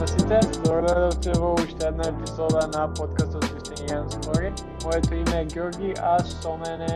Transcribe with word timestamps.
на 0.00 0.06
сите, 0.08 0.38
добро 0.64 0.80
дојдовте 0.86 1.32
во 1.36 1.48
уште 1.60 1.88
една 1.90 2.06
епизода 2.08 2.60
на 2.72 2.86
подкастот 2.96 3.44
Јан 3.90 4.06
Спори. 4.08 4.48
Моето 4.84 5.14
име 5.14 5.40
е 5.42 5.46
Ѓорги, 5.52 5.90
а 6.00 6.12
со 6.24 6.54
мене 6.56 6.86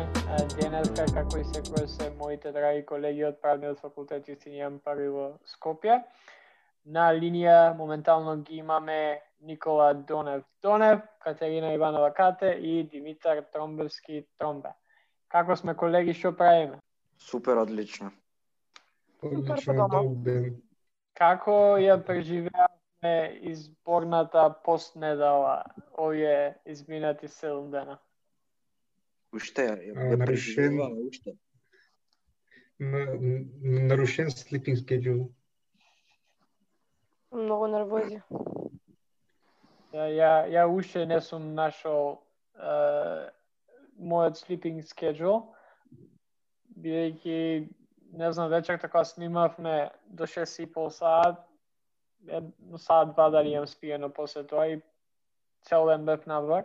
денеска, 0.55 1.05
како 1.13 1.37
и 1.37 1.45
секој 1.45 1.85
се 1.85 2.07
моите 2.17 2.53
драги 2.53 2.85
колеги 2.89 3.27
од 3.29 3.37
Правниот 3.43 3.83
факултет 3.85 4.31
Јустинијан 4.31 4.79
Пари 4.81 5.09
во 5.13 5.27
Скопје. 5.53 5.99
На 6.87 7.11
линија 7.13 7.75
моментално 7.77 8.39
ги 8.41 8.63
имаме 8.63 9.21
Никола 9.43 9.93
Донев 9.95 10.47
Донев, 10.63 11.03
Катерина 11.21 11.75
Иванова 11.75 12.13
Кате 12.15 12.57
и 12.61 12.89
Димитар 12.89 13.43
Тромбевски 13.53 14.25
Тромбе. 14.39 14.73
Како 15.29 15.57
сме 15.57 15.75
колеги, 15.75 16.15
што 16.15 16.33
правиме? 16.33 16.81
Супер, 17.19 17.61
одлично. 17.67 18.13
Одлично, 19.21 19.75
добар 19.75 20.09
ден. 20.25 20.57
Како 21.15 21.77
ја 21.77 22.01
преживеавме 23.05 23.39
изборната 23.43 24.55
постнедела 24.65 25.65
овие 25.99 26.55
изминати 26.67 27.29
7 27.29 27.71
дена? 27.71 27.99
Уште 29.35 29.63
ја, 29.63 30.17
нарушен- 30.17 31.09
уште. 31.09 31.33
На- 32.81 33.19
нарушен 33.89 34.27
sleeping 34.31 34.77
schedule. 34.77 35.29
Многу 37.33 37.67
нервози. 37.67 38.23
Ја, 39.93 40.07
ја, 40.11 40.49
ја 40.51 40.65
уште 40.67 41.07
не 41.07 41.21
сум 41.21 41.55
нашол 41.55 42.23
е, 42.55 43.31
мојот 43.99 44.39
sleeping 44.39 44.83
schedule, 44.83 45.43
бидејќи 46.79 47.69
не 48.13 48.33
знам, 48.33 48.51
вечерта 48.51 48.89
кога 48.89 49.05
снимавме 49.05 49.91
до 50.07 50.27
6 50.27 50.63
и 50.63 50.67
пол 50.73 50.91
саат, 50.91 51.43
сад 52.79 53.15
два 53.15 53.31
дали 53.31 53.49
имам 53.49 53.67
спиено 53.67 54.11
после 54.11 54.45
тоа 54.45 54.67
и 54.67 54.83
цел 55.63 55.87
ден 55.87 56.05
бев 56.05 56.27
надвор. 56.27 56.65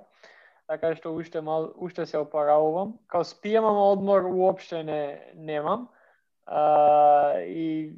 Така 0.68 0.94
што 0.96 1.16
уште 1.16 1.42
мал, 1.42 1.74
уште 1.76 2.06
се 2.06 2.20
опаравувам. 2.22 3.00
Као 3.08 3.26
спијам, 3.26 3.66
ама 3.66 3.92
одмор 3.92 4.30
уопште 4.30 4.84
не 4.84 5.34
немам. 5.36 5.90
А, 6.46 7.42
и 7.42 7.94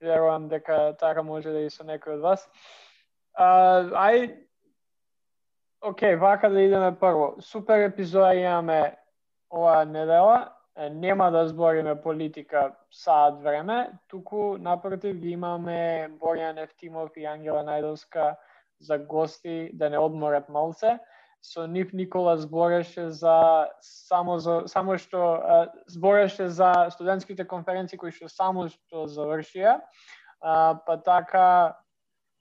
верувам 0.00 0.48
дека 0.48 0.96
така 0.98 1.22
може 1.22 1.52
да 1.52 1.60
и 1.62 1.70
со 1.70 1.84
некој 1.84 2.18
од 2.18 2.20
вас. 2.20 2.48
А, 3.34 4.10
ај, 4.10 4.34
Океј, 5.78 6.16
вака 6.18 6.50
да 6.50 6.62
идеме 6.62 6.90
прво. 6.98 7.36
Супер 7.40 7.86
епизода 7.86 8.34
имаме 8.34 8.96
оваа 9.50 9.84
недела. 9.84 10.57
Нема 10.78 11.30
да 11.30 11.48
збориме 11.48 12.00
политика 12.00 12.74
саат 12.90 13.42
време, 13.42 13.90
туку 14.08 14.58
напротив 14.58 15.16
ги 15.16 15.30
имаме 15.30 16.10
Боријан 16.20 16.62
Ефтимов 16.62 17.10
и 17.16 17.24
Ангела 17.26 17.64
Најдовска 17.66 18.36
за 18.80 18.98
гости 18.98 19.70
да 19.74 19.90
не 19.90 19.98
одморат 19.98 20.48
малце. 20.48 20.98
Со 21.42 21.66
нив 21.66 21.92
Никола 21.92 22.36
збореше 22.36 23.10
за 23.10 23.66
само 23.80 24.38
за 24.38 24.62
само 24.66 24.98
што 24.98 25.18
а, 25.18 25.72
збореше 25.86 26.48
за 26.48 26.90
студентските 26.90 27.46
конференции 27.46 27.98
кои 27.98 28.14
што 28.14 28.28
само 28.30 28.68
што 28.68 29.06
завршија. 29.10 29.80
А, 30.40 30.78
па 30.86 30.96
така 31.02 31.78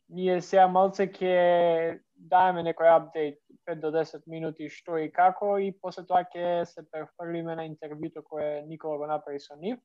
ние 0.09 0.41
сега 0.41 0.67
малце 0.67 1.09
ќе 1.09 2.01
даеме 2.15 2.61
некој 2.69 2.89
апдейт 2.93 3.41
5 3.67 3.81
до 3.81 3.91
10 3.91 4.27
минути 4.27 4.69
што 4.69 4.97
и 4.97 5.11
како 5.11 5.57
и 5.59 5.71
после 5.71 6.05
тоа 6.07 6.23
ќе 6.23 6.65
се 6.65 6.85
префрлиме 6.91 7.55
на 7.55 7.67
интервјуто 7.67 8.23
кое 8.23 8.63
Никола 8.67 8.97
го 8.97 9.07
направи 9.07 9.39
со 9.39 9.55
нив. 9.55 9.79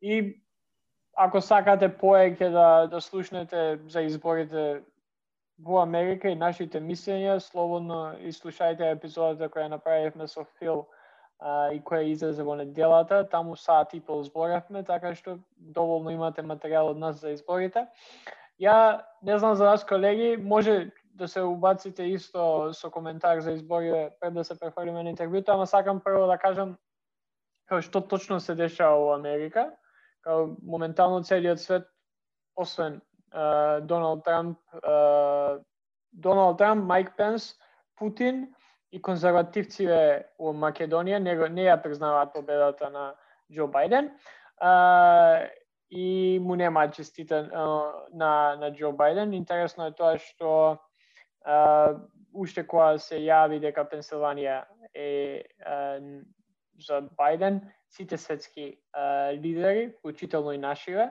И 0.00 0.42
ако 1.16 1.40
сакате 1.40 1.88
поеќе 1.88 2.50
да 2.50 2.86
да 2.86 3.00
слушнете 3.00 3.78
за 3.86 4.02
изборите 4.02 4.82
во 5.58 5.82
Америка 5.82 6.28
и 6.28 6.34
нашите 6.34 6.80
мислења, 6.80 7.38
слободно 7.38 8.16
слушајте 8.18 8.90
епизодата 8.92 9.48
која 9.48 9.68
направивме 9.68 10.26
со 10.28 10.44
Фил 10.58 10.86
а, 11.38 11.70
и 11.72 11.80
која 11.80 12.08
излезе 12.10 12.42
во 12.42 12.56
неделата, 12.56 13.22
таму 13.28 13.56
саат 13.56 13.94
и 13.94 14.00
пол 14.00 14.22
зборавме, 14.24 14.82
така 14.82 15.14
што 15.14 15.38
доволно 15.56 16.10
имате 16.10 16.42
материјал 16.42 16.90
од 16.90 16.98
нас 16.98 17.20
за 17.20 17.34
изборите. 17.36 17.86
Ја 18.60 19.02
не 19.22 19.38
знам 19.38 19.54
за 19.54 19.64
вас 19.64 19.84
колеги, 19.84 20.36
може 20.36 20.90
да 21.14 21.28
се 21.28 21.40
убаците 21.40 22.02
исто 22.02 22.72
со 22.72 22.90
коментар 22.90 23.40
за 23.40 23.52
изборите 23.52 24.10
пред 24.20 24.34
да 24.34 24.44
се 24.44 24.58
префрлиме 24.58 25.02
на 25.02 25.12
интервјуто, 25.12 25.54
ама 25.54 25.66
сакам 25.66 26.00
прво 26.00 26.26
да 26.26 26.38
кажам 26.38 26.76
како 27.68 27.82
што 27.82 28.00
точно 28.00 28.40
се 28.40 28.54
дешава 28.54 28.98
во 28.98 29.14
Америка. 29.14 29.70
Као 30.22 30.56
моментално 30.62 31.22
целиот 31.22 31.60
свет 31.60 31.88
освен 32.56 33.00
uh, 33.34 33.80
Доналд 33.80 34.24
Трамп, 34.24 34.58
uh, 34.84 35.60
Доналд 36.12 36.58
Трамп, 36.58 36.84
Майк 36.84 37.16
Пенс, 37.16 37.54
Путин 37.96 38.54
и 38.92 39.00
конзервативците 39.02 40.26
во 40.38 40.52
Македонија 40.52 41.18
не, 41.18 41.36
го- 41.36 41.48
не 41.48 41.66
ја 41.68 41.80
признаваат 41.82 42.32
победата 42.32 42.90
на 42.90 43.14
Џо 43.50 43.68
Бајден. 43.68 44.12
Uh, 44.62 45.48
и 45.90 46.38
му 46.40 46.54
нема 46.56 46.88
честита 46.90 47.44
uh, 47.52 47.92
на 48.12 48.56
на 48.56 48.72
Џо 48.72 48.92
Бајден. 48.96 49.34
Интересно 49.36 49.86
е 49.86 49.96
тоа 49.96 50.16
што 50.18 50.78
уште 52.32 52.66
кога 52.66 52.98
се 52.98 53.18
јави 53.20 53.60
дека 53.60 53.84
Пенсилванија 53.88 54.62
е 54.94 55.42
uh, 55.66 56.22
за 56.80 57.02
Бајден, 57.18 57.60
сите 57.88 58.16
светски 58.18 58.78
uh, 58.96 59.32
лидери, 59.36 59.92
вклучително 59.98 60.52
и 60.52 60.58
нашиве, 60.58 61.10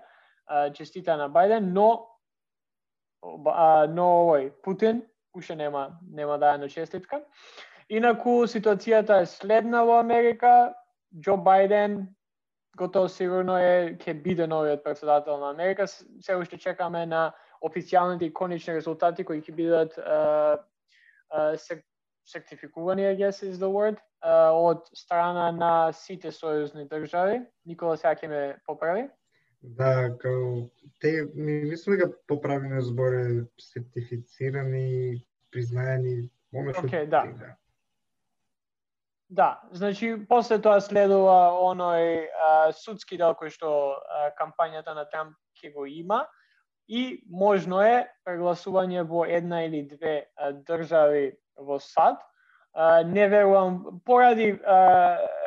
uh, 0.51 0.73
честита 0.73 1.17
на 1.17 1.29
Бајден, 1.29 1.71
но 1.73 2.07
а, 3.45 3.87
но 3.87 4.05
овој 4.25 4.51
Путин 4.63 5.03
уште 5.33 5.55
нема 5.55 5.99
нема 6.11 6.39
дајано 6.41 6.69
честитка. 6.69 7.21
Инаку 7.89 8.47
ситуацијата 8.47 9.21
е 9.21 9.25
следна 9.25 9.83
во 9.85 9.99
Америка. 9.99 10.73
Џо 11.11 11.37
Бајден 11.37 12.07
готово 12.77 13.09
сигурно 13.09 13.57
е 13.59 13.97
ќе 13.99 14.13
биде 14.23 14.47
новиот 14.47 14.83
председател 14.83 15.37
на 15.37 15.51
Америка. 15.51 15.87
Се 15.87 16.35
уште 16.35 16.57
чекаме 16.57 17.05
на 17.05 17.31
официјалните 17.61 18.27
и 18.27 18.33
конечни 18.33 18.73
резултати 18.73 19.23
кои 19.23 19.41
ќе 19.41 19.55
бидат 19.55 19.97
сер- 21.57 21.85
сертификувани, 22.25 23.05
I 23.05 23.15
guess 23.15 23.43
is 23.43 23.57
the 23.59 23.69
word, 23.69 23.97
од 24.53 24.89
страна 24.93 25.51
на 25.51 25.91
сите 25.93 26.31
сојузни 26.31 26.87
држави. 26.89 27.41
Никола 27.65 27.97
сега 27.97 28.15
ќе 28.15 28.27
ме 28.27 28.41
поправи. 28.67 29.07
Да, 29.61 30.09
као 30.17 30.69
те 30.99 31.25
ми 31.35 31.63
мислам 31.69 31.97
дека 31.97 32.11
поправено 32.27 32.81
зборе 32.81 33.45
сертифицирани, 33.59 35.21
признаени, 35.51 36.29
оно 36.53 36.73
што 36.73 36.87
Океј, 36.87 37.05
да. 37.05 37.25
да. 37.37 37.55
Да, 39.31 39.61
значи 39.71 40.17
после 40.27 40.57
тоа 40.59 40.81
следува 40.81 41.53
оној 41.55 42.27
а, 42.27 42.71
судски 42.75 43.17
дел 43.17 43.35
кој 43.37 43.53
што 43.53 43.69
а, 43.95 44.31
кампањата 44.35 44.95
на 44.97 45.05
Трамп 45.07 45.37
ќе 45.55 45.73
го 45.73 45.85
има 45.85 46.25
и 46.91 47.23
можно 47.31 47.79
е 47.87 48.09
прегласување 48.27 49.05
во 49.07 49.23
една 49.23 49.63
или 49.63 49.85
две 49.87 50.27
држави 50.67 51.37
во 51.55 51.79
САД. 51.79 52.19
Не 53.07 53.27
верувам 53.31 54.01
поради 54.05 54.51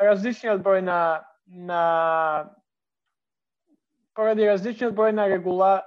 различниот 0.01 0.63
број 0.65 0.81
на 0.81 0.99
на 1.45 2.49
поради 4.17 4.47
различниот 4.49 4.95
број 4.97 5.13
на 5.13 5.27
регула, 5.29 5.85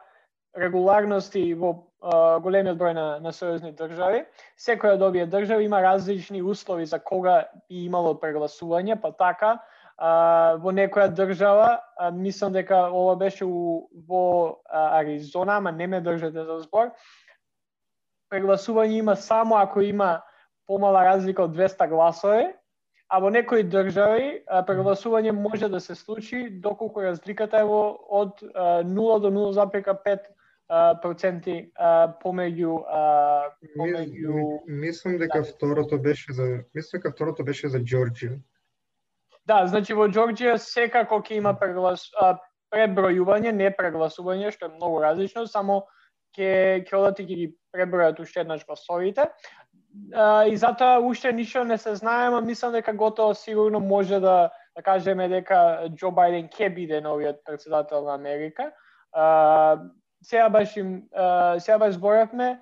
регуларности 0.55 1.43
во 1.55 1.73
а, 2.01 2.39
големиот 2.39 2.79
број 2.79 2.95
на, 2.95 3.07
на 3.19 3.33
сојузни 3.35 3.73
држави, 3.75 4.23
секоја 4.55 4.95
од 4.95 5.03
овие 5.03 5.27
држави 5.27 5.67
има 5.67 5.83
различни 5.83 6.43
услови 6.43 6.87
за 6.87 6.99
кога 6.99 7.49
би 7.69 7.85
имало 7.87 8.15
прегласување, 8.15 9.01
па 9.03 9.11
така 9.11 9.57
а, 9.99 10.57
во 10.63 10.71
некоја 10.73 11.09
држава, 11.11 11.81
а, 11.99 12.11
мислам 12.11 12.53
дека 12.53 12.87
ова 12.95 13.17
беше 13.17 13.45
у, 13.45 13.89
во 14.09 14.61
а, 14.71 15.01
Аризона, 15.01 15.57
ама 15.59 15.73
не 15.73 15.87
ме 15.87 16.01
држате 16.01 16.45
за 16.45 16.61
збор, 16.63 16.93
прегласување 18.31 19.03
има 19.03 19.17
само 19.17 19.57
ако 19.59 19.81
има 19.81 20.23
помала 20.67 21.05
разлика 21.05 21.43
од 21.43 21.57
200 21.57 21.89
гласови, 21.89 22.47
а 23.09 23.19
во 23.19 23.31
некои 23.31 23.65
држави 23.65 24.43
а, 24.47 24.63
прегласување 24.63 25.33
може 25.33 25.69
да 25.69 25.81
се 25.81 25.95
случи 25.95 26.51
доколку 26.51 27.03
разликата 27.03 27.59
е 27.59 27.65
во 27.65 27.97
од 28.09 28.43
а, 28.55 28.83
0 28.85 29.21
до 29.21 29.31
0,5 29.31 30.19
а, 30.69 30.95
проценти 31.01 31.73
помеѓу 32.23 32.77
помеѓу 33.77 34.37
Ми- 34.69 34.85
Мислам 34.87 35.19
дека 35.19 35.43
второто 35.43 35.99
беше 35.99 36.33
за 36.33 36.63
мислам 36.75 37.01
дека 37.01 37.11
второто 37.17 37.45
беше 37.45 37.69
за 37.69 37.81
Џорџија. 37.81 38.39
Да, 39.49 39.63
значи 39.67 39.97
во 39.97 40.11
Џорџија 40.13 40.59
секако 40.61 41.23
ќе 41.25 41.39
има 41.39 41.55
преглас 41.57 42.09
а, 42.21 42.35
пребројување, 42.75 43.55
не 43.57 43.71
прегласување, 43.73 44.53
што 44.53 44.69
е 44.69 44.75
многу 44.75 45.01
различно, 45.01 45.47
само 45.49 45.87
ќе 46.37 46.85
ќе 46.85 46.99
одат 46.99 47.23
и 47.23 47.25
ќе 47.25 47.39
ги 47.39 47.47
пребројат 47.73 48.21
уште 48.21 48.43
еднаш 48.45 48.67
гласовите. 48.69 49.31
А, 50.13 50.45
и 50.45 50.57
затоа 50.57 51.01
уште 51.01 51.33
ништо 51.33 51.65
не 51.65 51.79
се 51.81 51.95
знае, 51.97 52.29
ама 52.29 52.43
мислам 52.45 52.77
дека 52.77 52.93
готово 52.93 53.35
сигурно 53.35 53.81
може 53.81 54.21
да 54.21 54.51
да 54.79 54.83
кажеме 54.83 55.27
дека 55.29 55.89
Џо 55.99 56.13
Бајден 56.15 56.53
ќе 56.55 56.69
биде 56.71 57.01
новиот 57.03 57.41
председател 57.45 58.05
на 58.05 58.15
Америка. 58.15 58.71
А, 59.13 59.81
сега 60.23 60.49
баш 60.49 60.77
им 60.77 61.09
а, 61.17 61.59
сега 61.59 61.79
баш 61.79 61.95
зборевме 61.95 62.61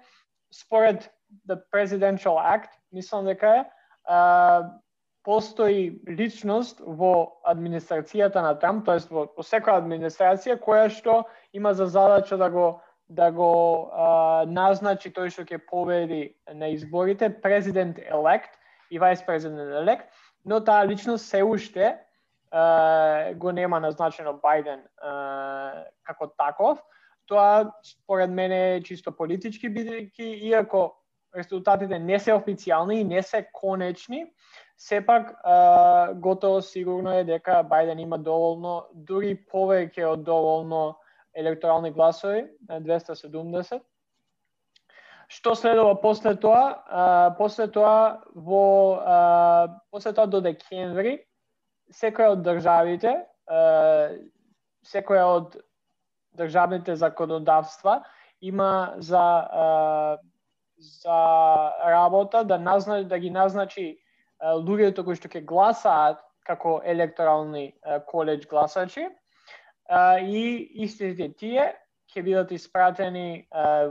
според 0.54 1.10
the 1.48 1.58
presidential 1.72 2.40
act, 2.40 2.70
мислам 2.92 3.24
дека 3.24 3.50
е, 3.56 3.64
а, 4.08 4.70
постои 5.26 5.98
личност 6.06 6.78
во 6.86 7.40
администрацијата 7.42 8.42
на 8.44 8.54
Трамп, 8.54 8.84
тоест 8.86 9.10
во, 9.10 9.26
во 9.34 9.42
секоја 9.42 9.80
администрација 9.82 10.54
која 10.62 10.86
што 10.92 11.24
има 11.52 11.74
за 11.74 11.88
задача 11.90 12.38
да 12.38 12.50
го 12.50 12.66
да 13.08 13.30
го 13.30 13.90
а, 13.92 14.44
назначи 14.50 15.12
тој 15.14 15.30
што 15.30 15.44
ќе 15.46 15.60
победи 15.70 16.34
на 16.54 16.70
изборите, 16.74 17.30
президент 17.30 17.98
елект 18.02 18.58
и 18.90 18.98
вајс 18.98 19.22
президент 19.26 19.74
елект, 19.82 20.10
но 20.44 20.60
таа 20.60 20.86
личност 20.86 21.26
се 21.26 21.42
уште 21.42 21.98
а, 22.50 23.34
го 23.34 23.52
нема 23.52 23.80
назначено 23.80 24.34
Бајден 24.42 24.82
а, 25.02 25.86
како 26.02 26.26
таков. 26.38 26.82
Тоа 27.26 27.70
според 27.82 28.30
мене 28.30 28.76
е 28.76 28.82
чисто 28.82 29.12
политички 29.12 29.70
бидејќи 29.70 30.50
иако 30.50 30.96
резултатите 31.36 31.98
не 31.98 32.18
се 32.18 32.32
официјални 32.32 33.00
и 33.00 33.04
не 33.04 33.22
се 33.22 33.46
конечни, 33.52 34.26
сепак 34.76 35.34
а, 35.44 36.12
готово 36.14 36.62
сигурно 36.62 37.12
е 37.12 37.24
дека 37.24 37.64
Бајден 37.64 38.00
има 38.02 38.18
доволно, 38.18 38.86
дури 38.92 39.34
повеќе 39.52 40.04
од 40.12 40.24
доволно 40.24 40.96
електорални 41.34 41.90
гласови, 41.92 42.46
270. 42.68 43.80
Што 45.28 45.54
следува 45.58 45.96
после 46.00 46.36
тоа? 46.36 46.82
А, 46.86 47.30
после 47.38 47.68
тоа 47.72 48.22
во 48.34 49.00
а, 49.00 49.80
после 49.90 50.12
тоа 50.12 50.26
до 50.26 50.40
декември 50.40 51.18
секоја 51.92 52.34
од 52.34 52.42
државите, 52.42 53.14
секоја 54.86 55.26
од 55.38 55.56
државните 56.36 56.96
законодавства 56.96 58.00
има 58.40 58.94
за 58.98 59.22
за 60.78 61.20
работа 61.86 62.44
да 62.44 62.58
назначи 62.58 63.08
да 63.08 63.18
ги 63.18 63.30
назначи 63.30 63.98
луѓето 64.42 65.04
кои 65.04 65.16
што 65.16 65.28
ќе 65.28 65.44
гласаат 65.44 66.22
како 66.46 66.80
електорални 66.84 67.72
коледж 68.06 68.46
гласачи 68.46 69.08
и 70.22 70.44
истите 70.84 71.32
тие 71.38 71.72
ќе 72.12 72.22
бидат 72.22 72.52
испратени 72.52 73.46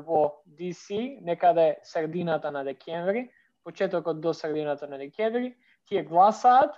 во 0.06 0.42
DC 0.58 1.22
некаде 1.22 1.76
да 1.76 1.84
средината 1.84 2.52
на 2.52 2.64
декември, 2.64 3.30
почетокот 3.64 4.22
до 4.22 4.34
средината 4.34 4.88
на 4.88 4.98
декември, 4.98 5.56
тие 5.86 6.04
гласаат 6.04 6.76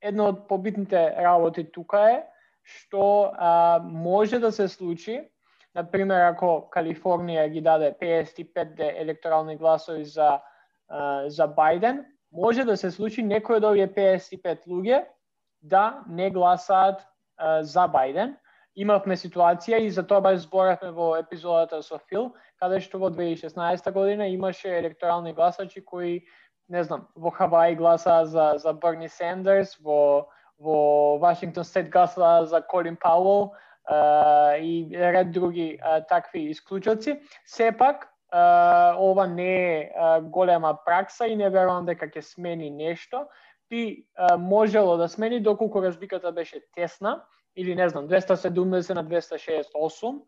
едно 0.00 0.28
од 0.32 0.48
побитните 0.48 1.10
работи 1.18 1.64
тука 1.72 2.10
е 2.12 2.22
што 2.64 3.32
може 3.84 4.38
да 4.38 4.52
се 4.52 4.68
случи, 4.68 5.20
на 5.74 5.84
пример 5.90 6.22
ако 6.30 6.70
Калифорнија 6.72 7.48
ги 7.52 7.60
даде 7.60 7.92
55 8.00 8.78
електорални 8.78 9.56
гласови 9.56 10.04
за 10.04 10.40
за 11.26 11.48
Бајден, 11.48 12.04
може 12.32 12.64
да 12.64 12.76
се 12.76 12.90
случи 12.90 13.22
некој 13.22 13.58
од 13.58 13.64
овие 13.64 13.88
55 13.88 14.66
луѓе 14.68 15.04
да 15.62 16.04
не 16.08 16.30
гласаат 16.30 17.04
за 17.62 17.86
Бајден. 17.88 18.34
Имавме 18.76 19.16
ситуација 19.16 19.78
и 19.80 19.90
за 19.90 20.02
тоа 20.02 20.20
баш 20.20 20.40
зборавме 20.42 20.90
во 20.90 21.14
епизодата 21.16 21.78
со 21.82 22.00
Фил, 22.10 22.32
каде 22.58 22.80
што 22.82 22.98
во 22.98 23.10
2016 23.10 23.90
година 23.94 24.26
имаше 24.28 24.68
електорални 24.68 25.32
гласачи 25.32 25.84
кои 25.84 26.24
не 26.68 26.84
знам, 26.84 27.08
во 27.14 27.30
Хаваи 27.30 27.74
гласа 27.74 28.24
за, 28.24 28.54
за 28.56 28.72
Берни 28.72 29.08
Сендерс, 29.08 29.76
во, 29.80 30.28
во 30.58 31.18
Вашингтон 31.18 31.64
Стейт 31.64 31.90
гласа 31.90 32.46
за 32.46 32.62
Колин 32.62 32.96
Пауел 32.96 33.52
uh, 33.90 34.58
и 34.58 34.88
ред 34.90 35.32
други 35.32 35.78
uh, 35.78 36.08
такви 36.08 36.50
исклучоци. 36.50 37.20
Сепак, 37.44 38.08
ова 38.34 39.26
не 39.26 39.80
е 39.80 39.90
голема 40.22 40.78
пракса 40.84 41.26
и 41.26 41.36
не 41.36 41.50
верувам 41.50 41.86
дека 41.86 42.08
ќе 42.10 42.20
смени 42.20 42.70
нешто. 42.70 43.28
Би 43.70 44.06
можело 44.38 44.96
да 44.96 45.08
смени 45.08 45.40
доколку 45.40 45.82
разликата 45.82 46.32
беше 46.32 46.60
тесна, 46.74 47.22
или 47.56 47.74
не 47.74 47.88
знам, 47.88 48.08
270 48.08 48.94
на 48.94 49.04
268, 49.04 50.20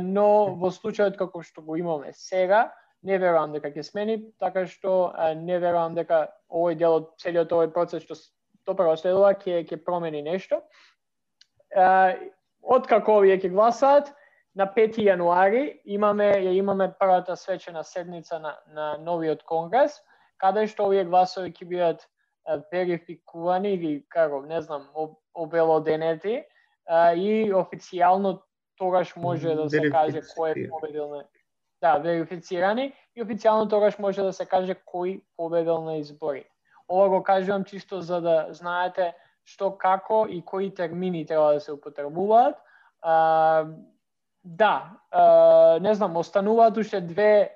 но 0.00 0.54
во 0.56 0.70
случајот 0.70 1.18
како 1.18 1.42
што 1.42 1.62
го 1.62 1.76
имаме 1.76 2.12
сега, 2.12 2.72
не 3.04 3.18
верувам 3.18 3.52
дека 3.52 3.68
ќе 3.68 3.82
смени, 3.84 4.16
така 4.40 4.64
што 4.66 5.12
не 5.36 5.58
верувам 5.58 5.94
дека 5.94 6.30
овој 6.48 6.78
дел 6.80 6.96
од 7.00 7.10
целиот 7.20 7.52
овој 7.52 7.72
процес 7.74 8.02
што 8.06 8.16
допрво 8.64 8.96
следува 8.96 9.34
ќе 9.36 9.64
ќе 9.68 9.82
промени 9.84 10.22
нешто. 10.24 10.62
Откако 12.64 13.20
овие 13.20 13.36
ќе 13.36 13.52
гласаат, 13.52 14.14
на 14.54 14.66
5 14.66 14.98
јануари 15.02 15.80
имаме 15.84 16.30
ја 16.32 16.54
имаме 16.54 16.92
првата 16.98 17.36
свечена 17.36 17.84
седница 17.84 18.38
на, 18.38 18.56
на 18.74 18.96
новиот 18.98 19.42
конгрес, 19.42 20.00
каде 20.38 20.66
што 20.66 20.86
овие 20.86 21.04
гласови 21.04 21.52
ќе 21.52 21.68
бидат 21.68 22.08
верификувани 22.72 23.74
или 23.74 23.92
како 24.08 24.42
не 24.46 24.60
знам 24.62 24.88
обелоденети 25.34 26.44
и 27.16 27.52
официјално 27.52 28.42
тогаш 28.78 29.16
може 29.16 29.54
да 29.54 29.68
се 29.70 29.90
каже 29.90 30.22
кој 30.36 30.66
е 30.66 30.68
победил 30.68 31.08
на 31.08 31.24
да, 31.80 31.98
верифицирани 31.98 32.92
и 33.16 33.22
официјално 33.22 33.68
тогаш 33.70 33.98
може 33.98 34.22
да 34.22 34.32
се 34.32 34.46
каже 34.46 34.76
кој 34.86 35.22
победил 35.36 35.82
на 35.84 35.96
избори. 35.96 36.44
Ова 36.88 37.08
го 37.08 37.22
кажувам 37.22 37.64
чисто 37.64 38.00
за 38.00 38.20
да 38.20 38.46
знаете 38.50 39.14
што 39.44 39.74
како 39.76 40.26
и 40.28 40.40
кои 40.44 40.74
термини 40.74 41.26
треба 41.26 41.52
да 41.52 41.60
се 41.60 41.72
употребуваат. 41.72 42.56
Да, 44.44 45.00
не 45.80 45.94
знам, 45.94 46.16
остануваат 46.16 46.76
уште 46.76 47.00
две 47.00 47.50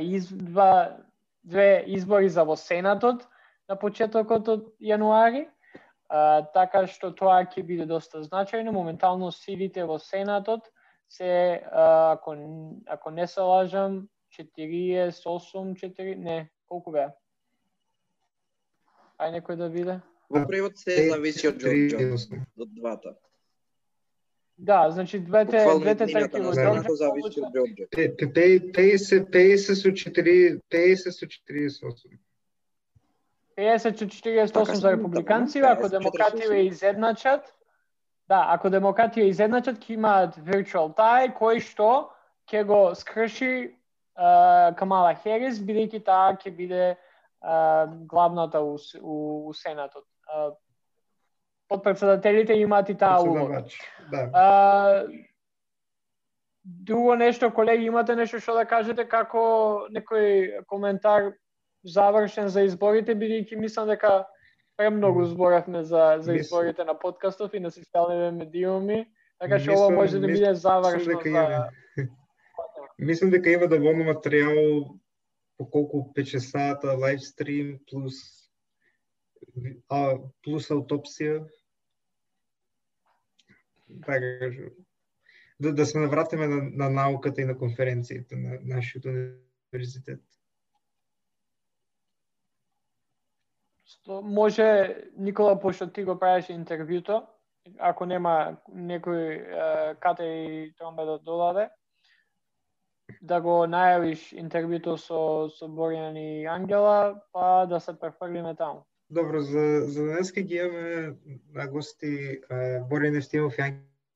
изба, 0.00 0.96
две 1.44 1.84
избори 1.86 2.28
за 2.28 2.44
во 2.44 2.56
Сенатот 2.56 3.28
на 3.68 3.76
почетокот 3.78 4.48
од 4.48 4.64
јануари. 4.82 5.46
Така 6.54 6.86
што 6.90 7.12
тоа 7.14 7.44
ќе 7.46 7.62
биде 7.62 7.86
доста 7.86 8.24
значајно. 8.26 8.74
Моментално 8.74 9.30
силите 9.30 9.84
во 9.86 9.98
Сенатот 10.02 10.66
се, 11.08 11.62
ако, 11.70 12.34
ако 12.86 13.10
не 13.10 13.26
се 13.26 13.40
лажам, 13.40 14.08
48, 14.34 15.14
4, 15.78 16.14
не, 16.18 16.50
колку 16.66 16.90
беа? 16.90 17.12
Ај 19.22 19.38
некој 19.38 19.56
да 19.56 19.68
биде. 19.70 20.00
Во 20.34 20.42
превод 20.48 20.82
се 20.82 21.10
зависи 21.12 21.46
од 21.46 21.62
Джорджо, 21.62 22.18
од 22.58 22.74
двата. 22.74 23.14
Да, 24.58 24.90
значи 24.90 25.18
двете 25.18 25.64
двете 25.80 26.06
трки 26.06 26.40
во 26.40 26.52
Џорџа 26.54 26.94
зависи 27.00 27.42
од 27.42 27.56
Џорџа. 27.56 27.88
Те 28.74 28.98
се 28.98 29.18
50 29.24 29.80
со 29.80 29.90
4, 29.90 30.60
50 30.70 31.10
со 31.10 31.26
48. 31.26 32.18
50 33.56 33.78
со 33.78 33.90
48 33.90 34.74
за 34.74 34.92
републиканци, 34.92 35.58
ако 35.58 35.88
демокративе 35.88 36.66
изедначат, 36.66 37.54
Да, 38.28 38.40
ако 38.54 38.70
демократија 38.72 39.28
изедначат, 39.28 39.82
ќе 39.84 39.98
имаат 39.98 40.36
virtual 40.46 40.94
tie, 40.96 41.28
кој 41.36 41.60
што 41.60 41.88
ќе 42.48 42.62
го 42.64 42.80
скрши 42.96 43.50
uh, 43.68 44.72
Камала 44.78 45.12
Херис, 45.20 45.60
бидејќи 45.60 46.00
таа 46.06 46.32
ќе 46.40 46.54
биде 46.56 46.86
uh, 46.94 47.84
главната 48.08 48.62
у, 48.64 48.78
у, 49.02 49.16
у 49.50 49.52
Сенатот. 49.52 50.06
Подпредседателите 51.68 52.54
имаат 52.54 52.88
и 52.88 52.94
таа 52.94 53.22
улога. 53.22 53.64
Да. 54.10 54.28
Uh, 54.34 55.24
друго 56.64 57.14
нешто, 57.14 57.50
колеги, 57.54 57.84
имате 57.84 58.16
нешто 58.16 58.40
што 58.40 58.54
да 58.56 58.64
кажете 58.64 59.04
како 59.08 59.88
некој 59.92 60.64
коментар 60.68 61.32
завршен 61.84 62.48
за 62.48 62.64
изборите, 62.64 63.14
бидејќи 63.14 63.60
мислам 63.60 63.88
дека 63.88 64.24
премногу 64.76 65.24
зборавме 65.24 65.84
за, 65.84 66.16
за 66.20 66.34
изборите 66.34 66.84
на 66.84 66.94
подкастов 66.98 67.54
и 67.54 67.60
на 67.60 67.70
социјалните 67.70 68.30
медиуми, 68.38 69.04
така 69.38 69.58
што 69.58 69.76
ова 69.76 69.90
може 69.90 70.20
да 70.20 70.26
биде 70.26 70.54
завршно 70.54 71.20
за... 71.24 71.68
Мислам 72.98 73.30
дека 73.30 73.50
има 73.50 73.68
доволно 73.68 74.08
материјал 74.08 74.96
по 75.58 75.68
колку 75.70 76.12
5 76.16 76.38
сата 76.38 76.96
лайв 76.96 77.20
стрим 77.20 77.78
плюс 77.90 78.14
а, 79.88 80.18
плюс 80.42 80.70
аутопсија. 80.70 81.44
Така 84.04 84.20
да, 85.60 85.72
да 85.72 85.86
се 85.86 85.98
навратиме 85.98 86.46
на, 86.46 86.62
на 86.62 86.90
науката 86.90 87.42
и 87.42 87.44
на 87.44 87.58
конференциите 87.58 88.36
на 88.36 88.58
нашиот 88.62 89.04
универзитет. 89.04 90.20
може 94.08 94.96
Никола 95.16 95.60
пошто 95.60 95.86
ти 95.92 96.04
го 96.04 96.18
правиш 96.18 96.50
интервјуто, 96.52 97.24
ако 97.78 98.04
нема 98.04 98.56
некој 98.68 99.96
кате 100.00 100.24
и 100.24 100.74
тромбе 100.78 101.04
да 101.04 101.18
додаде, 101.18 101.68
да 103.22 103.40
го 103.40 103.64
најавиш 103.64 104.32
интервјуто 104.36 104.96
со 104.96 105.48
со 105.48 105.68
Боријан 105.68 106.18
и 106.20 106.46
Ангела, 106.46 107.20
па 107.32 107.66
да 107.66 107.80
се 107.80 107.98
префрлиме 107.98 108.54
таму. 108.54 108.84
Добро, 109.14 109.40
за, 109.40 109.84
за 109.86 110.04
денеска 110.04 110.40
ги 110.40 110.54
имаме 110.54 111.14
на 111.54 111.66
гости 111.70 112.40
Борјан 112.90 113.14
Нефтимов 113.14 113.54
и 113.62 113.66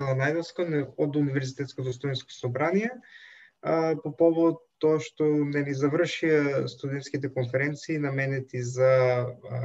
Најдовска 0.02 0.64
од 0.98 1.18
Универзитетското 1.20 1.92
студентско 1.94 2.34
собрание 2.34 2.90
е, 2.90 3.94
по 4.02 4.10
повод 4.10 4.58
тоа 4.82 4.98
што 5.04 5.28
нели 5.52 5.76
завршија 5.78 6.64
студентските 6.72 7.30
конференции 7.30 8.00
наменети 8.02 8.62
за 8.62 8.90
е, 8.90 9.62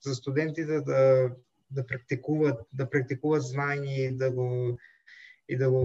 за 0.00 0.14
студентите 0.16 0.80
да 0.88 1.04
да 1.68 1.86
практикуваат 1.92 2.64
да 2.72 2.88
практикуваат 2.88 3.44
знаење 3.52 3.98
и 4.06 4.10
да 4.24 4.30
го 4.30 4.48
и 5.48 5.60
да 5.60 5.70
го 5.70 5.84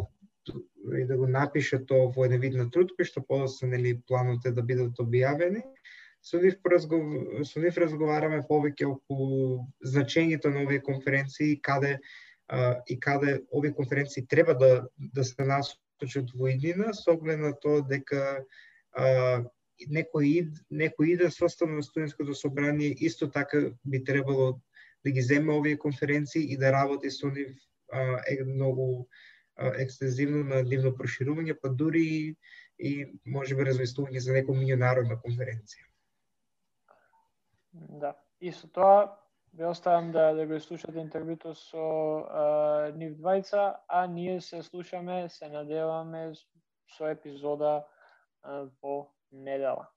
и 1.02 1.04
да 1.06 1.18
го 1.18 1.28
напишат 1.28 1.88
тоа 1.92 2.08
во 2.16 2.32
еден 2.32 2.40
вид 2.40 2.56
на 2.56 2.72
труд, 2.72 2.96
кој 2.96 3.12
што 3.12 3.28
подоцна 3.28 3.74
нели 3.76 3.98
планот 4.08 4.46
е 4.46 4.56
да 4.56 4.64
бидат 4.64 5.04
објавени. 5.04 5.68
Со 6.26 6.40
нив, 6.42 6.56
со 7.46 7.62
нив 7.62 7.76
разговараме 7.78 8.42
повеќе 8.50 8.88
околу 8.90 9.66
значењето 9.86 10.50
на 10.50 10.64
овие 10.66 10.82
конференции, 10.82 11.60
каде 11.62 12.00
а, 12.48 12.82
и 12.88 13.00
каде 13.00 13.42
овие 13.54 13.74
конференции 13.74 14.26
треба 14.28 14.56
да 14.58 14.88
да 14.98 15.24
се 15.24 15.46
насочат 15.46 16.34
во 16.34 16.50
иднина, 16.50 16.94
со 16.94 17.14
оглед 17.14 17.40
на 17.40 17.54
тоа 17.54 17.86
дека 17.86 18.42
а, 18.92 19.46
некој 20.00 20.26
ид, 20.42 20.52
некој 20.72 21.14
иден 21.14 21.32
состав 21.32 21.70
на 21.70 21.84
студентското 21.84 22.34
собрание 22.34 22.96
исто 23.06 23.30
така 23.30 23.70
би 23.86 24.04
требало 24.04 24.62
да 25.06 25.12
ги 25.12 25.22
земе 25.22 25.54
овие 25.54 25.78
конференции 25.78 26.54
и 26.54 26.58
да 26.58 26.72
работи 26.72 27.12
со 27.12 27.30
нив 27.30 27.54
а, 27.92 28.22
е 28.26 28.44
многу 28.44 29.08
а, 29.56 29.74
екстензивно 29.78 30.44
на 30.44 30.64
нивно 30.64 30.98
проширување, 30.98 31.60
па 31.62 31.70
дури 31.70 32.02
и, 32.02 32.36
и 32.80 32.92
може 33.26 33.56
би 33.56 33.68
размислување 33.68 34.20
за 34.20 34.34
некоја 34.34 34.64
меѓународна 34.64 35.22
конференција. 35.22 35.85
Да. 37.76 38.16
И 38.40 38.52
со 38.52 38.68
тоа 38.68 39.18
ве 39.54 39.68
оставам 39.68 40.12
да, 40.12 40.34
да 40.34 40.46
го 40.48 40.60
слушате 40.60 41.00
интервјуто 41.00 41.52
со 41.60 41.84
а, 42.24 42.92
нив 42.96 43.18
двајца, 43.20 43.76
а 43.88 44.06
ние 44.08 44.42
се 44.42 44.62
слушаме, 44.64 45.30
се 45.30 45.48
надеваме 45.48 46.34
со 46.98 47.12
епизода 47.12 47.84
а, 48.44 48.68
во 48.82 49.12
недела. 49.32 49.90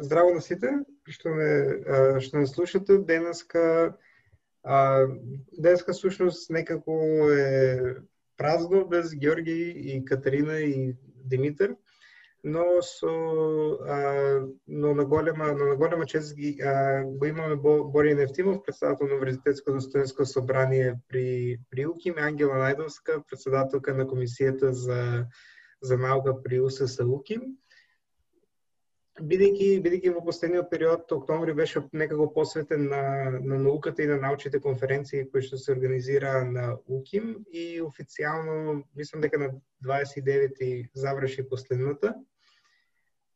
Здраво 0.00 0.34
на 0.34 0.40
сите 0.40 0.72
што 1.08 1.32
ме 1.32 2.20
што 2.20 2.40
ме 2.40 2.46
слушате. 2.46 2.98
Денеска 2.98 3.96
а, 4.62 5.06
денеска 5.52 5.94
сушност 5.94 6.50
некако 6.50 7.00
е 7.32 7.96
празно 8.36 8.88
без 8.88 9.14
Георги 9.14 9.72
и 9.76 10.04
Катерина 10.04 10.58
и 10.58 10.96
Димитар, 11.24 11.74
но 12.44 12.82
со 12.82 13.08
а, 13.88 14.40
но 14.68 14.94
на 14.94 15.04
голема 15.04 15.52
но 15.52 15.64
на 15.64 15.76
голема 15.76 16.06
чест 16.06 16.36
ги 16.36 16.60
а, 16.62 17.02
го 17.04 17.26
имаме 17.26 17.56
Бори 17.56 18.10
Ефтимов, 18.10 18.62
председател 18.66 19.06
на 19.06 19.14
Универзитетското 19.14 19.80
студентско 19.80 20.26
собрание 20.26 20.94
при 21.08 21.58
при 21.70 21.86
УКИМ, 21.86 22.14
Ангела 22.18 22.54
Најдовска, 22.54 23.22
председателка 23.28 23.94
на 23.94 24.06
комисијата 24.06 24.70
за 24.70 25.26
за 25.82 25.98
наука 25.98 26.42
при 26.42 26.60
УСС 26.60 27.04
УКИМ 27.04 27.42
бидејќи 29.20 29.80
бидејќи 29.84 30.12
во 30.14 30.20
последниот 30.24 30.68
период 30.70 31.12
октомври 31.12 31.54
беше 31.56 31.82
некако 31.92 32.26
посветен 32.32 32.88
на 32.90 33.30
на 33.40 33.58
науката 33.58 34.02
и 34.02 34.06
на 34.06 34.16
научните 34.20 34.60
конференции 34.60 35.28
кои 35.30 35.42
што 35.42 35.58
се 35.58 35.72
организира 35.72 36.44
на 36.44 36.76
УКИМ 36.86 37.44
и 37.52 37.80
официјално 37.82 38.82
мислам 38.94 39.20
дека 39.20 39.38
на 39.38 39.48
29 39.84 40.90
заврши 40.94 41.48
последната. 41.48 42.14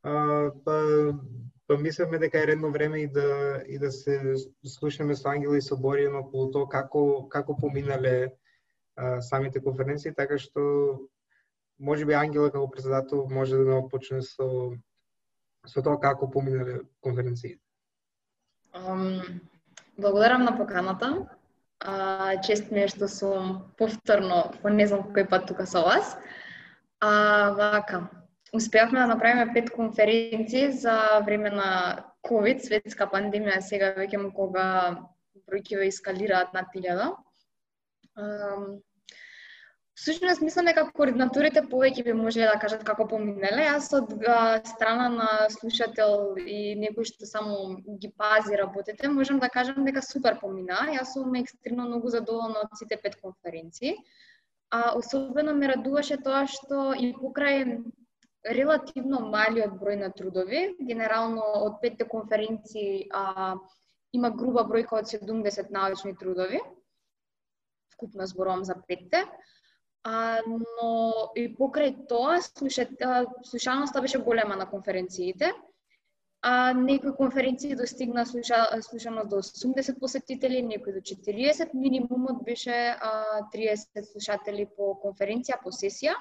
А, 0.02 0.50
па 0.64 0.76
па 1.66 1.78
мислевме 1.78 2.18
дека 2.18 2.40
е 2.40 2.46
редно 2.46 2.72
време 2.72 3.00
и 3.00 3.06
да 3.06 3.62
и 3.66 3.78
да 3.78 3.92
се 3.92 4.34
слушнеме 4.64 5.16
со 5.16 5.28
Ангела 5.28 5.56
и 5.56 5.62
со 5.62 5.76
Боријан 5.76 6.18
околу 6.18 6.50
тоа 6.50 6.68
како 6.68 7.28
како 7.28 7.56
поминале 7.56 8.32
а, 8.96 9.20
самите 9.20 9.60
конференции, 9.60 10.14
така 10.14 10.38
што 10.38 11.08
може 11.78 12.04
би 12.04 12.12
Ангела 12.12 12.50
како 12.50 12.70
председател 12.70 13.28
може 13.30 13.56
да 13.56 13.82
почне 13.88 14.22
со 14.22 14.72
со 15.66 15.82
тоа 15.82 16.00
како 16.00 16.30
поминале 16.30 16.80
конференциите? 17.04 17.60
Um, 18.74 19.40
благодарам 19.98 20.44
на 20.44 20.56
поканата. 20.56 21.26
А, 21.80 22.36
чест 22.44 22.70
ми 22.70 22.82
е 22.84 22.88
што 22.92 23.08
сум 23.08 23.72
повторно, 23.80 24.52
по 24.62 24.68
не 24.68 24.86
знам 24.86 25.06
кој 25.16 25.28
пат 25.28 25.46
тука 25.48 25.64
со 25.66 25.80
вас. 25.80 26.16
А, 27.00 27.52
вака, 27.56 28.10
успеавме 28.52 29.00
да 29.00 29.06
направиме 29.06 29.52
пет 29.54 29.70
конференции 29.72 30.72
за 30.72 31.20
време 31.24 31.50
на 31.50 31.70
COVID, 32.28 32.60
светска 32.60 33.08
пандемија, 33.08 33.60
сега 33.64 33.94
веќе 33.96 34.20
кога 34.36 34.66
бројките 35.48 35.88
ескалираат 35.88 36.52
на 36.52 36.66
тилјада. 36.68 37.08
Всушност, 40.00 40.40
мислам 40.40 40.64
дека 40.64 40.86
координаторите 40.96 41.60
повеќе 41.68 42.02
би 42.06 42.12
можеле 42.16 42.46
да 42.48 42.60
кажат 42.60 42.86
како 42.88 43.04
поминеле. 43.08 43.66
Јас 43.66 43.90
од 43.98 44.14
страна 44.70 45.08
на 45.12 45.26
слушател 45.52 46.38
и 46.40 46.72
некој 46.80 47.04
што 47.10 47.28
само 47.28 47.56
ги 48.00 48.08
пази 48.22 48.56
работите, 48.56 49.10
можам 49.12 49.42
да 49.42 49.50
кажам 49.52 49.84
дека 49.84 50.00
супер 50.06 50.38
помина. 50.40 50.78
Јас 50.94 51.12
сум 51.18 51.36
екстремно 51.42 51.84
многу 51.90 52.14
задоволна 52.16 52.62
од 52.64 52.80
сите 52.80 52.96
пет 53.02 53.18
конференции. 53.20 53.92
А 54.70 54.94
особено 54.96 55.52
ме 55.60 55.68
радуваше 55.68 56.16
тоа 56.24 56.46
што 56.48 56.94
и 56.96 57.12
покрај 57.20 57.84
релативно 58.56 59.20
малиот 59.28 59.76
број 59.84 60.00
на 60.06 60.12
трудови, 60.16 60.64
генерално 60.80 61.44
од 61.68 61.80
петте 61.84 62.08
конференции 62.08 63.10
а, 63.12 63.56
има 64.16 64.32
груба 64.32 64.64
бројка 64.64 65.04
од 65.04 65.12
70 65.12 65.68
научни 65.70 66.16
трудови, 66.16 66.64
вкупно 67.92 68.26
зборувам 68.26 68.64
за 68.64 68.80
петте, 68.88 69.26
А, 70.02 70.40
но 70.48 71.30
и 71.36 71.48
покрај 71.56 72.06
тоа 72.08 72.38
слушаноста 72.40 74.00
беше 74.00 74.18
голема 74.18 74.56
на 74.56 74.66
конференциите. 74.70 75.52
А 76.42 76.72
некои 76.72 77.12
конференции 77.12 77.76
достигна 77.76 78.24
слуша, 78.26 78.66
слушаност 78.80 79.28
до 79.28 79.36
80 79.36 79.98
посетители, 80.00 80.62
некои 80.62 80.92
до 80.92 81.00
40, 81.00 81.74
минимумот 81.74 82.44
беше 82.44 82.96
а, 83.00 83.42
30 83.52 84.12
слушатели 84.12 84.66
по 84.76 84.96
конференција, 85.04 85.60
по 85.62 85.68
сесија, 85.68 86.16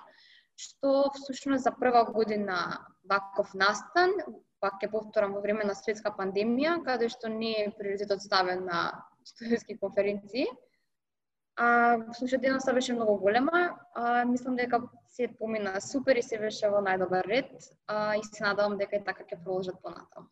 што 0.59 1.07
всушност 1.15 1.63
за 1.63 1.71
прва 1.71 2.03
година 2.11 2.83
ваков 3.07 3.53
настан, 3.55 4.11
пак 4.59 4.83
ќе 4.83 4.91
повторам 4.91 5.37
во 5.37 5.41
време 5.45 5.63
на 5.63 5.75
светска 5.75 6.11
пандемија, 6.11 6.81
каде 6.83 7.07
што 7.07 7.31
не 7.31 7.53
е 7.63 7.71
приоритетот 7.77 8.19
ставен 8.19 8.65
на 8.67 8.81
студентски 9.23 9.79
конференции, 9.79 10.49
А, 11.61 11.97
слушателноста 12.13 12.73
беше 12.73 12.93
многу 12.93 13.17
голема. 13.17 13.77
А, 13.93 14.25
мислам 14.25 14.55
дека 14.55 14.81
се 15.09 15.27
помина 15.39 15.81
супер 15.81 16.15
и 16.15 16.23
се 16.23 16.37
беше 16.39 16.69
во 16.71 16.79
најдобар 16.79 17.27
ред. 17.27 17.51
А, 17.87 18.15
и 18.15 18.23
се 18.23 18.43
надавам 18.43 18.77
дека 18.79 18.95
и 18.95 19.03
така 19.03 19.25
ќе 19.27 19.41
продолжат 19.43 19.75
понатаму. 19.83 20.29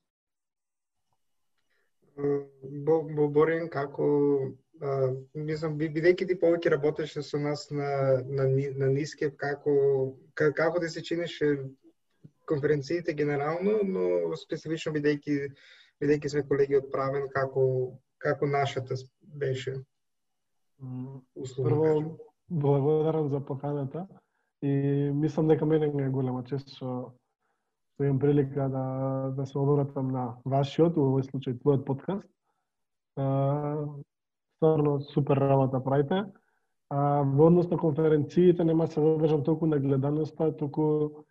Борин, 3.36 3.68
како 3.68 4.08
а, 4.80 5.12
мислам, 5.36 5.76
бидејќи 5.76 6.30
ти 6.32 6.40
повеќе 6.40 6.72
работеше 6.78 7.22
со 7.22 7.42
нас 7.44 7.68
на, 7.72 8.24
на, 8.24 8.48
на 8.80 8.88
Ниске, 8.88 9.30
како, 9.36 9.76
како 10.32 10.80
ти 10.80 10.90
се 10.96 11.04
чинеше 11.04 11.52
конференциите 12.48 13.14
генерално, 13.14 13.82
но 13.84 14.40
специфично 14.40 14.96
бидејќи 14.96 15.52
бидејќи 16.00 16.34
сме 16.38 16.48
колеги 16.48 16.80
од 16.80 16.90
правен, 16.96 17.28
како, 17.36 17.68
како 18.18 18.48
нашата 18.48 18.96
беше? 19.44 19.76
Прво, 21.64 22.18
благодарам 22.50 23.30
за 23.30 23.46
поканата 23.46 24.08
и 24.62 24.70
мислам 25.14 25.48
дека 25.48 25.66
мене 25.66 25.88
ми 25.88 26.04
е 26.04 26.10
голема 26.10 26.44
чест 26.44 26.70
што 26.76 27.14
што 27.98 28.06
имам 28.06 28.20
прилика 28.20 28.70
да 28.70 29.34
да 29.36 29.46
се 29.46 29.58
обратам 29.58 30.12
на 30.14 30.38
вашиот, 30.46 30.98
во 30.98 31.10
овој 31.10 31.26
случај 31.26 31.58
твојот 31.58 31.86
подкаст. 31.86 32.28
Стварно 34.58 35.00
супер 35.02 35.42
работа 35.42 35.80
правите. 35.82 36.26
А, 36.90 37.24
во 37.24 37.48
однос 37.48 37.70
на 37.70 37.78
конференциите 37.78 38.64
нема 38.64 38.88
се 38.88 39.02
задржам 39.02 39.44
толку 39.44 39.66
на 39.66 39.80
гледаноста, 39.80 40.52
толку 40.58 41.26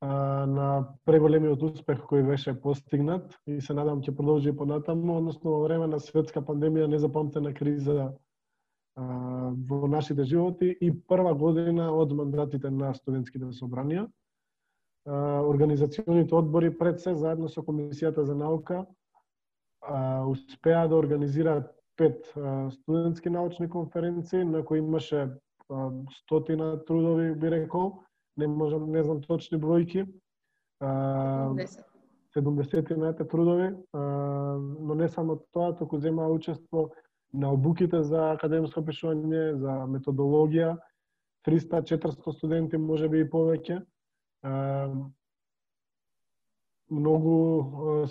а, 0.00 0.46
на 0.46 0.96
преголемиот 1.04 1.62
успех 1.62 2.06
кој 2.06 2.22
беше 2.26 2.54
постигнат 2.54 3.34
и 3.46 3.60
се 3.60 3.74
надам 3.74 4.00
ќе 4.00 4.14
продолжи 4.14 4.52
понатаму, 4.52 5.18
односно 5.18 5.50
во 5.50 5.64
време 5.66 5.86
на 5.86 5.98
светска 5.98 6.40
пандемија 6.40 6.86
незапамтена 6.86 7.52
криза 7.54 8.14
во 8.96 9.86
нашите 9.88 10.24
животи 10.24 10.76
и 10.80 10.92
прва 11.08 11.34
година 11.34 11.90
од 11.92 12.12
мандатите 12.14 12.70
на 12.70 12.92
студентските 12.94 13.50
собранија. 13.52 14.06
Организационите 15.06 16.34
одбори 16.34 16.70
пред 16.78 17.00
се 17.00 17.14
заедно 17.14 17.48
со 17.48 17.62
Комисијата 17.62 18.22
за 18.22 18.34
наука 18.34 18.86
успеа 20.30 20.88
да 20.88 20.96
организираат 20.96 21.74
пет 21.96 22.32
студентски 22.70 23.30
научни 23.30 23.68
конференции 23.68 24.44
на 24.44 24.64
кои 24.64 24.78
имаше 24.78 25.28
стотина 26.10 26.84
трудови, 26.84 27.34
би 27.34 27.50
рекол, 27.50 28.02
не 28.36 28.46
можам, 28.46 28.90
не 28.90 29.02
знам 29.02 29.20
точни 29.20 29.58
бројки. 29.58 30.06
70. 30.82 31.84
70 32.36 33.30
трудови, 33.30 33.76
но 34.80 34.94
не 34.94 35.08
само 35.08 35.36
тоа, 35.52 35.76
току 35.76 35.98
земаа 35.98 36.28
учество 36.28 36.90
на 37.34 37.50
обуките 37.52 38.02
за 38.06 38.30
академско 38.34 38.82
пишување, 38.86 39.56
за 39.58 39.84
методологија, 39.90 40.76
300-400 41.48 42.32
студенти, 42.32 42.78
може 42.78 43.08
би 43.08 43.24
и 43.24 43.28
повеќе. 43.30 43.80
Многу 46.94 47.34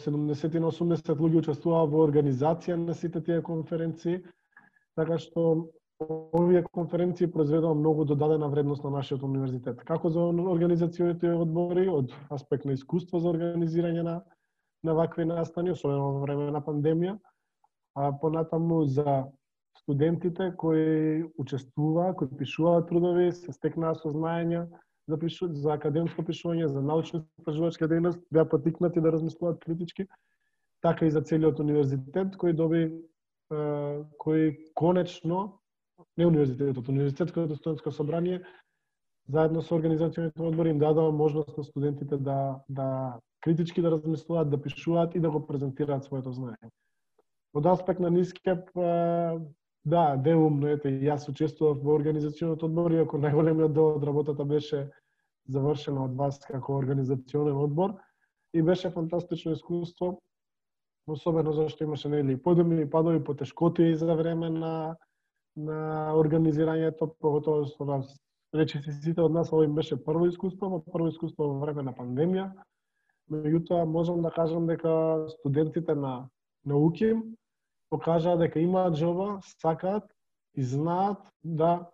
70 0.01 0.60
на 0.60 0.72
80 0.74 1.24
луѓе 1.24 1.39
учествуваа 1.44 1.88
во 1.88 2.03
организација 2.08 2.75
на 2.75 2.94
сите 2.94 3.22
тие 3.24 3.42
конференции, 3.42 4.20
така 4.98 5.18
што 5.18 5.70
овие 6.03 6.63
конференции 6.74 7.32
произведува 7.32 7.74
многу 7.75 8.06
додадена 8.06 8.50
вредност 8.50 8.84
на 8.84 8.89
нашиот 8.89 9.24
универзитет. 9.24 9.84
Како 9.88 10.10
за 10.10 10.20
организационите 10.25 11.32
одбори, 11.32 11.88
од 11.88 12.12
аспект 12.30 12.65
на 12.65 12.74
искуство 12.74 13.20
за 13.24 13.32
организирање 13.32 14.03
на, 14.03 14.22
на 14.84 14.94
вакви 14.94 15.25
настани, 15.25 15.72
особено 15.72 16.18
во 16.18 16.25
време 16.25 16.51
на 16.51 16.62
пандемија, 16.62 17.18
а 17.95 18.12
понатаму 18.21 18.85
за 18.85 19.25
студентите 19.77 20.53
кои 20.57 21.23
учествуваа, 21.38 22.15
кои 22.15 22.27
пишуваат 22.38 22.88
трудови, 22.89 23.31
се 23.31 23.51
стекнаа 23.51 23.95
сознаења 23.95 24.67
за, 25.07 25.17
пишу, 25.19 25.50
за 25.51 25.73
академско 25.73 26.23
пишување, 26.23 26.67
за 26.71 26.81
научно-истражувачка 26.81 27.89
дејност, 27.91 28.21
беа 28.31 28.45
потикнати 28.50 29.01
да 29.01 29.12
размислуваат 29.12 29.59
критички, 29.59 30.07
така 30.81 31.05
и 31.05 31.12
за 31.12 31.21
целиот 31.21 31.59
универзитет 31.59 32.38
кој 32.39 32.55
доби 32.55 32.83
кој 33.51 34.55
конечно 34.75 35.59
не 36.17 36.25
универзитетот, 36.25 36.88
универзитетското 36.89 37.55
студентско 37.55 37.91
собрание 37.91 38.41
заедно 39.27 39.62
со 39.62 39.75
организационите 39.75 40.41
одбори 40.41 40.69
им 40.69 40.79
дадоа 40.79 41.12
можност 41.12 41.57
на 41.57 41.63
студентите 41.63 42.17
да 42.17 42.63
да 42.69 43.19
критички 43.41 43.81
да 43.81 43.91
размислуваат, 43.91 44.50
да 44.50 44.62
пишуваат 44.62 45.15
и 45.15 45.19
да 45.19 45.31
го 45.31 45.47
презентираат 45.47 46.03
своето 46.03 46.31
знаење. 46.31 46.71
Од 47.53 47.67
аспект 47.69 48.00
на 48.01 48.10
Нискеп, 48.10 48.69
па, 48.74 49.39
да, 49.86 50.03
деумно, 50.17 50.72
ете, 50.74 50.89
јас 51.05 51.27
учествував 51.29 51.83
во 51.86 51.98
организационот 52.00 52.63
одбор, 52.65 52.95
иако 52.98 53.19
најголемиот 53.22 53.74
дел 53.75 53.98
од 54.00 54.05
работата 54.10 54.45
беше 54.45 54.88
завршена 55.53 56.07
од 56.07 56.15
вас 56.17 56.39
како 56.48 56.77
организационен 56.79 57.60
одбор 57.62 57.98
и 58.53 58.62
беше 58.62 58.89
фантастично 58.89 59.53
искуство, 59.53 60.17
особено 61.07 61.53
зашто 61.53 61.83
имаше 61.83 62.10
нели 62.10 62.38
подобни 62.41 62.89
падови, 62.89 63.24
потешкоти 63.24 63.95
за 63.95 64.15
време 64.15 64.50
на 64.50 64.95
на 65.55 66.13
организирањето, 66.17 67.12
поготово 67.22 67.67
што 67.69 67.86
нас 67.86 68.13
рече 68.53 68.81
се 68.81 68.93
сите 68.93 69.22
од 69.22 69.33
нас 69.33 69.51
овој 69.53 69.69
беше 69.74 69.98
прво 70.01 70.27
искуство, 70.29 70.81
прво 70.93 71.10
искуство 71.12 71.50
во 71.51 71.60
време 71.62 71.83
на 71.86 71.93
пандемија. 71.93 72.50
Меѓутоа 73.31 73.86
можам 73.86 74.22
да 74.22 74.31
кажам 74.33 74.67
дека 74.67 75.27
студентите 75.38 75.95
на 75.95 76.29
науки 76.65 77.13
покажаа 77.93 78.38
дека 78.41 78.59
имаат 78.59 78.95
жоба, 78.97 79.38
сакаат 79.62 80.03
и 80.57 80.63
знаат 80.63 81.21
да 81.43 81.89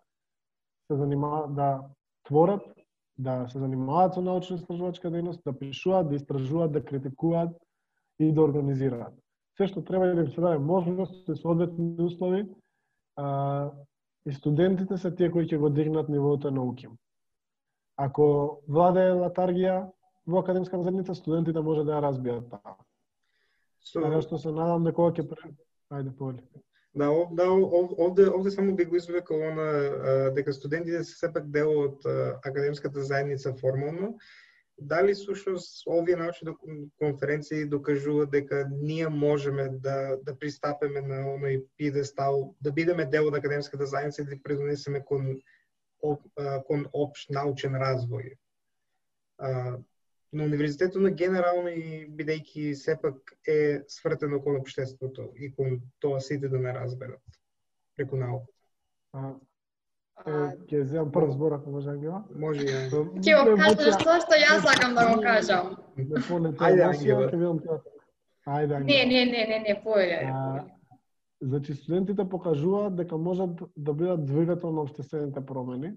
се 0.88 0.96
занимаваат 0.96 1.56
да 1.56 1.82
творат, 2.24 2.64
да 3.18 3.48
се 3.52 3.60
занимаваат 3.60 4.16
со 4.16 4.24
научно-истражувачка 4.24 5.12
дејност, 5.12 5.44
да 5.44 5.52
пишуваат, 5.52 6.08
да 6.10 6.16
истражуваат, 6.16 6.72
да 6.72 6.84
критикуваат 6.86 7.52
и 8.20 8.32
да 8.32 8.42
организираат. 8.48 9.14
Се 9.58 9.68
што 9.68 9.84
треба 9.84 10.08
да 10.08 10.24
им 10.24 10.32
се 10.32 10.42
даде 10.42 10.64
можност 10.64 11.28
и 11.28 11.36
соодветни 11.36 12.00
услови 12.00 12.48
а, 13.16 13.72
и 14.26 14.32
студентите 14.32 14.98
се 14.98 15.12
тие 15.12 15.32
кои 15.32 15.52
ќе 15.52 15.60
го 15.60 15.70
дигнат 15.70 16.10
нивото 16.10 16.52
на 16.52 16.64
УКИМ. 16.64 16.96
Ако 18.00 18.62
владе 18.72 19.10
латаргија 19.20 19.90
во 20.28 20.40
академска 20.40 20.80
заедница, 20.80 21.16
студентите 21.16 21.60
може 21.60 21.84
да 21.84 22.00
ја 22.00 22.06
разбијат 22.08 22.48
таа. 22.56 22.80
So, 23.84 24.00
така 24.00 24.22
што 24.24 24.40
се 24.40 24.56
надам 24.56 24.88
дека 24.88 25.04
ова 25.04 25.12
ќе. 25.12 25.28
Ајде, 25.90 26.16
поле. 26.18 26.44
Да, 26.96 27.08
да, 27.32 27.46
овде, 27.52 28.30
овде 28.30 28.52
само 28.52 28.76
би 28.76 28.86
го 28.86 28.96
извлекал 28.96 29.42
она 29.42 30.32
дека 30.36 30.54
студентите 30.54 31.04
се 31.04 31.18
сепак 31.18 31.50
дел 31.54 31.70
од 31.86 32.06
академската 32.44 33.04
заедница 33.04 33.54
формално 33.62 34.18
дали 34.82 35.16
сушност 35.16 35.88
овие 35.88 36.16
научни 36.16 36.56
конференции 36.98 37.66
докажуваат 37.66 38.32
дека 38.32 38.68
ние 38.72 39.10
можеме 39.10 39.70
да 39.70 40.18
да 40.24 40.36
пристапеме 40.40 41.02
на 41.02 41.24
оној 41.36 41.66
пидестал, 41.78 42.56
да 42.62 42.72
бидеме 42.72 43.06
дел 43.06 43.28
од 43.28 43.36
академската 43.36 43.86
заедница 43.86 44.22
и 44.22 44.26
да 44.26 44.44
придонесеме 44.44 45.04
кон 45.06 45.36
кон 46.68 46.86
општ 46.94 47.30
научен 47.30 47.76
развој. 47.76 48.38
А, 50.34 50.38
на 50.38 50.44
универзитетот 50.44 51.02
на 51.02 51.12
генерално 51.12 51.70
и 51.70 52.08
бидејќи 52.10 52.74
сепак 52.74 53.34
е 53.48 53.82
свртено 53.88 54.42
кон 54.42 54.60
општеството 54.62 55.32
и 55.36 55.52
кон 55.56 55.82
тоа 56.00 56.20
сите 56.20 56.50
да 56.50 56.60
не 56.60 56.74
разберат 56.74 57.22
преку 57.98 58.16
науката. 58.16 58.54
Ќе 60.70 60.84
земам 60.84 61.12
прв 61.12 61.32
збор 61.32 61.54
ако 61.54 61.72
може 61.72 61.90
Ангела. 61.90 62.24
Може. 62.36 62.66
Ќе 63.24 63.38
го 63.46 63.56
кажеш 63.58 63.96
тоа 64.04 64.20
што 64.20 64.38
јас 64.38 64.66
сакам 64.66 64.94
да 64.96 65.08
го 65.10 65.22
кажам. 65.22 65.78
Ајде 65.98 66.84
Ангела. 66.84 67.80
Ајде 68.46 68.84
Не, 68.84 69.06
не, 69.06 69.26
не, 69.26 69.46
не, 69.48 69.60
не, 69.68 69.82
појде. 69.86 70.20
Значи 71.42 71.74
студентите 71.74 72.30
покажуваат 72.30 72.96
дека 72.96 73.18
можат 73.18 73.64
да 73.76 73.94
бидат 73.94 74.26
двигател 74.26 74.72
на 74.72 74.82
општествените 74.82 75.42
промени 75.46 75.94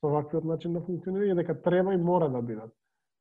со 0.00 0.08
ваквиот 0.08 0.44
начин 0.44 0.72
на 0.72 0.80
функционирање 0.80 1.32
и 1.32 1.38
дека 1.42 1.60
треба 1.62 1.94
и 1.94 2.00
мора 2.00 2.28
да 2.32 2.42
бидат. 2.42 2.72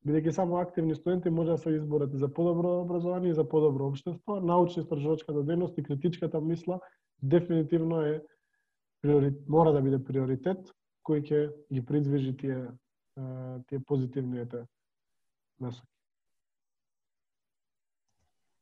Бидејќи 0.05 0.31
само 0.31 0.59
активни 0.61 0.95
студенти 0.95 1.29
може 1.33 1.51
да 1.51 1.57
се 1.57 1.75
изборат 1.75 2.13
за 2.13 2.27
подобро 2.33 2.81
образование 2.81 3.31
и 3.31 3.33
за 3.33 3.47
подобро 3.49 3.87
општество, 3.87 4.39
научно 4.39 4.83
истражувачката 4.83 5.41
дејност 5.41 5.79
и 5.79 5.83
критичката 5.83 6.41
мисла 6.41 6.79
дефинитивно 7.21 8.01
е 8.01 8.21
мора 9.47 9.73
да 9.73 9.81
биде 9.81 10.03
приоритет 10.03 10.69
кој 11.05 11.21
ќе 11.25 11.39
ги 11.73 11.85
придвижи 11.85 12.37
тие 12.37 12.67
тие 13.69 13.79
позитивните 13.79 14.65
насоки. 15.59 15.87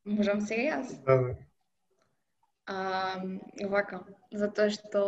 Можам 0.06 0.42
сега 0.44 0.78
јас? 0.78 0.92
Да, 1.08 1.16
да. 1.24 1.36
А, 2.66 2.78
вака, 3.72 4.04
затоа 4.32 4.70
што 4.72 5.04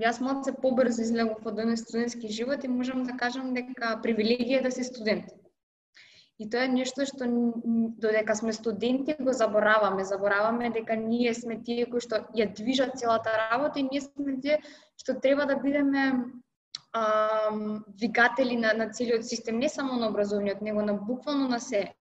јас 0.00 0.20
малце 0.22 0.54
побрзо 0.62 1.02
излегов 1.02 1.46
од 1.46 1.60
студентски 1.78 2.28
живот 2.28 2.64
и 2.64 2.68
можам 2.68 3.04
да 3.04 3.16
кажам 3.18 3.54
дека 3.54 4.00
привилегија 4.02 4.62
да 4.62 4.70
си 4.70 4.84
студент. 4.84 5.35
И 6.38 6.44
тоа 6.52 6.66
е 6.66 6.68
нешто 6.68 7.06
што 7.08 7.24
додека 7.96 8.34
сме 8.36 8.52
студенти 8.52 9.14
го 9.20 9.32
забораваме, 9.32 10.04
забораваме 10.04 10.70
дека 10.70 10.96
ние 10.96 11.32
сме 11.34 11.56
тие 11.64 11.86
кои 11.88 12.00
што 12.04 12.26
ја 12.36 12.50
движат 12.52 12.98
целата 13.00 13.32
работа 13.40 13.80
и 13.80 13.88
ние 13.88 14.04
сме 14.04 14.36
тие 14.40 14.60
што 15.00 15.16
треба 15.20 15.46
да 15.48 15.56
бидеме 15.56 16.04
а, 16.92 17.50
двигатели 17.88 18.56
на, 18.56 18.74
на 18.76 18.90
целиот 18.90 19.24
систем, 19.24 19.58
не 19.58 19.68
само 19.68 19.96
на 19.96 20.08
образовниот, 20.08 20.60
него 20.60 20.82
на 20.82 20.94
буквално 20.94 21.48
на 21.48 21.60
се. 21.60 21.94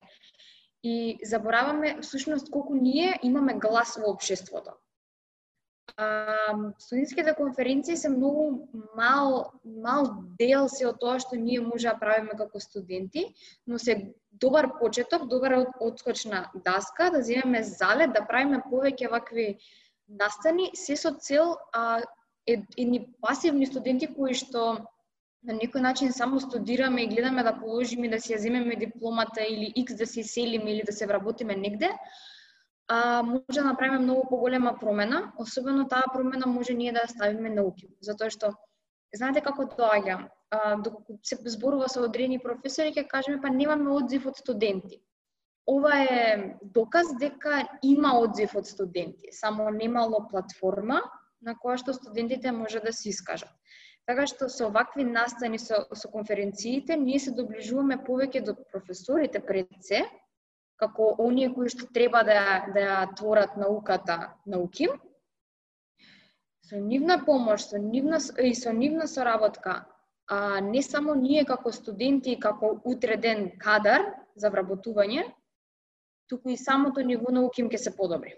И 0.83 1.17
забораваме 1.23 1.97
всушност 2.01 2.51
колку 2.51 2.75
ние 2.75 3.19
имаме 3.23 3.53
глас 3.53 3.97
во 3.97 4.11
општеството. 4.11 4.75
А, 5.97 6.53
студентските 6.79 7.35
конференции 7.35 7.97
се 7.97 8.09
многу 8.09 8.67
мал, 8.97 9.51
мал 9.65 10.23
дел 10.39 10.67
се 10.67 10.87
од 10.89 10.99
тоа 10.99 11.19
што 11.23 11.37
ние 11.39 11.61
може 11.61 11.87
да 11.87 11.99
правиме 11.99 12.35
како 12.35 12.59
студенти, 12.59 13.25
но 13.67 13.79
се 13.79 14.13
добар 14.31 14.67
почеток, 14.79 15.27
добра 15.31 15.65
одскочна 15.79 16.49
даска, 16.65 17.11
да 17.11 17.21
земеме 17.23 17.63
залет, 17.63 18.13
да 18.13 18.25
правиме 18.27 18.59
повеќе 18.71 19.11
вакви 19.11 19.47
настани, 20.09 20.71
се 20.73 20.97
со 20.99 21.13
цел 21.15 21.55
а, 21.71 22.01
едни 22.47 23.05
пасивни 23.21 23.65
студенти 23.65 24.11
кои 24.11 24.33
што 24.33 24.85
на 25.45 25.53
некој 25.53 25.81
начин 25.81 26.13
само 26.13 26.39
студираме 26.39 27.03
и 27.03 27.07
гледаме 27.07 27.43
да 27.43 27.55
положиме 27.59 28.09
да 28.09 28.19
си 28.19 28.33
ја 28.33 28.41
земеме 28.41 28.75
дипломата 28.75 29.45
или 29.45 29.73
X 29.85 29.97
да 29.97 30.07
се 30.07 30.23
селиме 30.23 30.71
или 30.73 30.83
да 30.83 30.93
се 30.93 31.07
вработиме 31.07 31.55
негде, 31.55 31.91
а, 32.87 33.23
може 33.23 33.59
да 33.59 33.63
направиме 33.63 33.99
многу 33.99 34.27
поголема 34.29 34.77
промена, 34.79 35.33
особено 35.39 35.87
таа 35.87 36.03
промена 36.13 36.47
може 36.47 36.73
ние 36.73 36.93
да 36.93 37.05
ја 37.05 37.11
ставиме 37.11 37.49
науки, 37.49 37.89
затоа 38.01 38.29
што 38.29 38.53
знаете 39.15 39.41
како 39.41 39.65
доаѓа, 39.65 40.29
доколку 40.83 41.19
се 41.23 41.37
зборува 41.45 41.89
со 41.89 42.03
одредени 42.05 42.39
професори, 42.39 42.93
ќе 42.93 43.07
кажеме 43.07 43.41
па 43.41 43.49
немаме 43.49 43.91
одзив 43.91 44.27
од 44.27 44.37
студенти. 44.37 45.01
Ова 45.67 45.97
е 45.97 46.57
доказ 46.61 47.15
дека 47.19 47.65
има 47.81 48.13
одзив 48.21 48.55
од 48.55 48.67
студенти, 48.67 49.31
само 49.31 49.69
немало 49.73 50.27
платформа 50.29 51.01
на 51.41 51.55
која 51.55 51.77
што 51.81 51.93
студентите 51.93 52.51
може 52.51 52.79
да 52.79 52.93
се 52.93 53.09
искажат. 53.09 53.49
Така 54.05 54.27
што 54.29 54.45
со 54.53 54.69
вакви 54.69 55.03
настани 55.03 55.57
со, 55.57 55.81
со 55.93 56.09
конференциите, 56.13 56.95
ние 56.95 57.19
се 57.19 57.33
доближуваме 57.33 57.97
повеќе 58.05 58.43
до 58.45 58.53
професорите 58.71 59.41
пред 59.41 59.73
се, 59.81 60.03
како 60.81 61.15
оние 61.19 61.51
кои 61.53 61.69
што 61.71 61.87
треба 61.93 62.23
да, 62.27 62.65
да 62.73 62.85
ја 62.85 62.99
творат 63.15 63.57
науката 63.57 64.35
науким. 64.45 64.95
Со 66.65 66.79
нивна 66.81 67.19
помош, 67.25 67.69
со 67.69 67.77
нивна, 67.77 68.19
и 68.41 68.55
со 68.55 68.73
нивна 68.73 69.07
соработка, 69.07 69.85
а 70.27 70.59
не 70.61 70.81
само 70.83 71.13
ние 71.13 71.45
како 71.45 71.71
студенти, 71.71 72.39
како 72.39 72.81
утреден 72.83 73.51
кадар 73.61 74.07
за 74.35 74.49
вработување, 74.49 75.27
туку 76.27 76.49
и 76.49 76.57
самото 76.57 77.05
ниво 77.05 77.31
науким 77.31 77.69
ќе 77.69 77.77
се 77.77 77.95
подобри. 77.95 78.33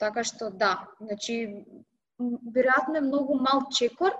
Така 0.00 0.24
што 0.24 0.50
да, 0.50 0.88
значи 1.00 1.64
веројатно 2.18 2.98
е 2.98 3.06
многу 3.06 3.36
мал 3.38 3.66
чекор, 3.70 4.16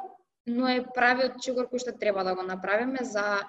но 0.47 0.69
е 0.69 0.85
правиот 0.95 1.41
чекор 1.43 1.71
кој 1.71 1.81
што 1.81 1.97
треба 1.99 2.25
да 2.25 2.35
го 2.35 2.43
направиме 2.43 3.05
за 3.05 3.41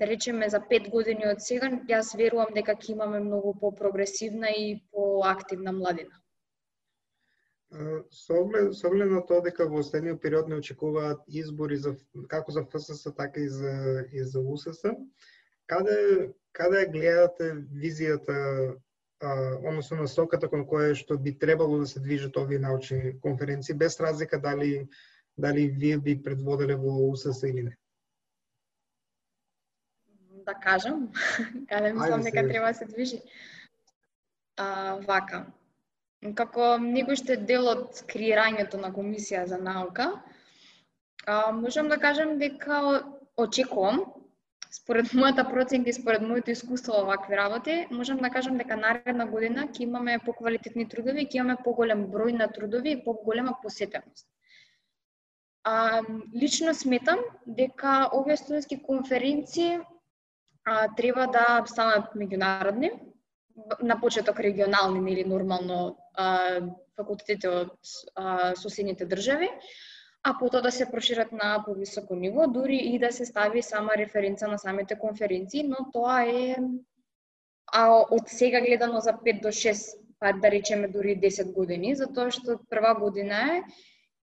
да 0.00 0.06
речеме 0.06 0.48
за 0.48 0.60
пет 0.68 0.88
години 0.88 1.28
од 1.28 1.42
сега, 1.44 1.68
јас 1.88 2.14
верувам 2.16 2.54
дека 2.56 2.74
ќе 2.74 2.94
имаме 2.94 3.20
многу 3.20 3.52
по-прогресивна 3.60 4.48
и 4.56 4.80
поактивна 4.92 5.72
младина. 5.76 6.16
Со 8.10 8.38
оглед, 8.40 8.72
со 8.74 8.88
оглед 8.88 9.12
на 9.12 9.20
тоа 9.26 9.44
дека 9.44 9.66
во 9.68 9.82
следниот 9.86 10.22
период 10.22 10.48
не 10.48 10.56
очекуваат 10.58 11.20
избори 11.28 11.76
за 11.76 11.92
како 12.32 12.56
за 12.56 12.64
ФСС 12.64 13.12
така 13.18 13.44
и 13.44 13.48
за 13.48 14.06
и 14.12 14.24
за 14.24 14.40
УСС, 14.40 14.80
каде 15.66 16.32
каде 16.52 16.86
гледате 16.96 17.52
визијата 17.84 18.38
а, 19.20 19.30
односно 19.68 20.00
насоката 20.00 20.48
кон 20.48 20.64
која 20.72 20.96
што 20.96 21.18
би 21.18 21.36
требало 21.38 21.78
да 21.84 21.86
се 21.86 22.00
движат 22.00 22.36
овие 22.36 22.58
научни 22.58 23.20
конференции 23.20 23.74
без 23.84 24.00
разлика 24.00 24.40
дали 24.40 24.88
дали 25.36 25.68
вие 25.68 25.98
би 25.98 26.22
предводеле 26.22 26.74
во 26.76 26.96
УСС 27.10 27.42
или 27.46 27.62
не? 27.68 27.76
Да 30.44 30.54
кажам, 30.54 31.08
каде 31.68 31.92
мислам 31.92 32.22
дека 32.22 32.48
треба 32.48 32.66
да 32.66 32.74
се 32.74 32.84
движи. 32.84 33.22
А, 34.56 34.98
вака. 35.06 35.46
Како 36.36 36.76
некој 36.76 37.16
што 37.16 37.32
е 37.32 37.44
дел 37.48 37.68
од 37.70 38.02
креирањето 38.08 38.80
на 38.80 38.90
комисија 38.92 39.46
за 39.48 39.58
наука, 39.58 40.10
а, 41.26 41.52
можам 41.52 41.88
да 41.88 41.96
кажам 41.98 42.36
дека 42.38 43.04
очекувам 43.36 44.04
според 44.70 45.06
мојата 45.20 45.46
проценка 45.50 45.90
и 45.90 45.96
според 45.96 46.22
моето 46.22 46.50
искуство 46.50 46.98
во 46.98 47.04
вакви 47.12 47.36
работи, 47.36 47.86
можам 47.90 48.18
да 48.18 48.30
кажам 48.30 48.58
дека 48.58 48.76
наредна 48.76 49.26
година 49.26 49.68
ќе 49.68 49.86
имаме 49.86 50.18
поквалитетни 50.26 50.88
трудови, 50.88 51.26
ќе 51.26 51.40
имаме 51.40 51.56
поголем 51.64 52.06
број 52.12 52.36
на 52.38 52.48
трудови 52.52 52.92
и 52.92 53.04
поголема 53.04 53.56
посетеност. 53.62 54.26
А, 55.64 56.02
лично 56.34 56.74
сметам 56.74 57.18
дека 57.46 58.08
овие 58.12 58.36
студентски 58.36 58.82
конференции 58.82 59.78
а, 60.70 60.88
треба 60.96 61.26
да 61.26 61.62
станат 61.66 62.14
меѓународни, 62.14 62.92
на 63.82 64.00
почеток 64.00 64.40
регионални 64.40 65.12
или 65.12 65.24
нормално 65.24 65.98
а, 66.14 66.60
факултетите 66.96 67.48
од 67.48 67.74
а, 68.14 68.54
соседните 68.56 69.06
држави, 69.06 69.50
а 70.22 70.36
потоа 70.38 70.62
да 70.62 70.70
се 70.70 70.86
прошират 70.90 71.32
на 71.32 71.62
повисоко 71.66 72.14
ниво, 72.14 72.46
дури 72.46 72.76
и 72.76 72.98
да 72.98 73.10
се 73.12 73.26
стави 73.26 73.62
сама 73.62 73.96
референца 73.96 74.48
на 74.48 74.58
самите 74.58 74.98
конференции, 74.98 75.66
но 75.66 75.90
тоа 75.92 76.22
е 76.22 76.56
а 77.72 78.02
од 78.10 78.28
сега 78.28 78.60
гледано 78.60 79.00
за 79.00 79.12
5 79.12 79.42
до 79.42 79.48
6, 79.48 79.98
па 80.18 80.32
да 80.32 80.50
речеме 80.50 80.88
дури 80.88 81.16
10 81.18 81.52
години, 81.52 81.94
затоа 81.96 82.30
што 82.30 82.58
прва 82.70 82.94
година 82.94 83.42
е 83.56 83.62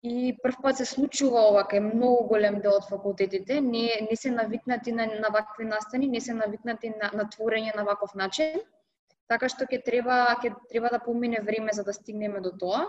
И 0.04 0.36
прв 0.42 0.56
пат 0.62 0.76
се 0.76 0.84
случува 0.84 1.42
ова 1.48 1.62
кај 1.68 1.80
многу 1.80 2.26
голем 2.28 2.58
дел 2.64 2.74
од 2.76 2.84
факултетите, 2.90 3.60
не, 3.64 3.86
не 4.04 4.16
се 4.20 4.30
навикнати 4.30 4.92
на, 4.92 5.06
на 5.22 5.30
вакви 5.32 5.64
настани, 5.64 6.08
не 6.12 6.20
се 6.20 6.34
навикнати 6.36 6.90
на, 6.92 7.08
на 7.20 7.24
творење 7.32 7.72
на 7.76 7.86
ваков 7.88 8.12
начин, 8.20 8.60
така 9.32 9.48
што 9.48 9.64
ќе 9.70 9.80
треба 9.86 10.18
ќе 10.42 10.52
треба 10.68 10.90
да 10.92 11.00
помине 11.06 11.40
време 11.46 11.72
за 11.72 11.86
да 11.88 11.96
стигнеме 11.96 12.44
до 12.44 12.52
тоа. 12.52 12.82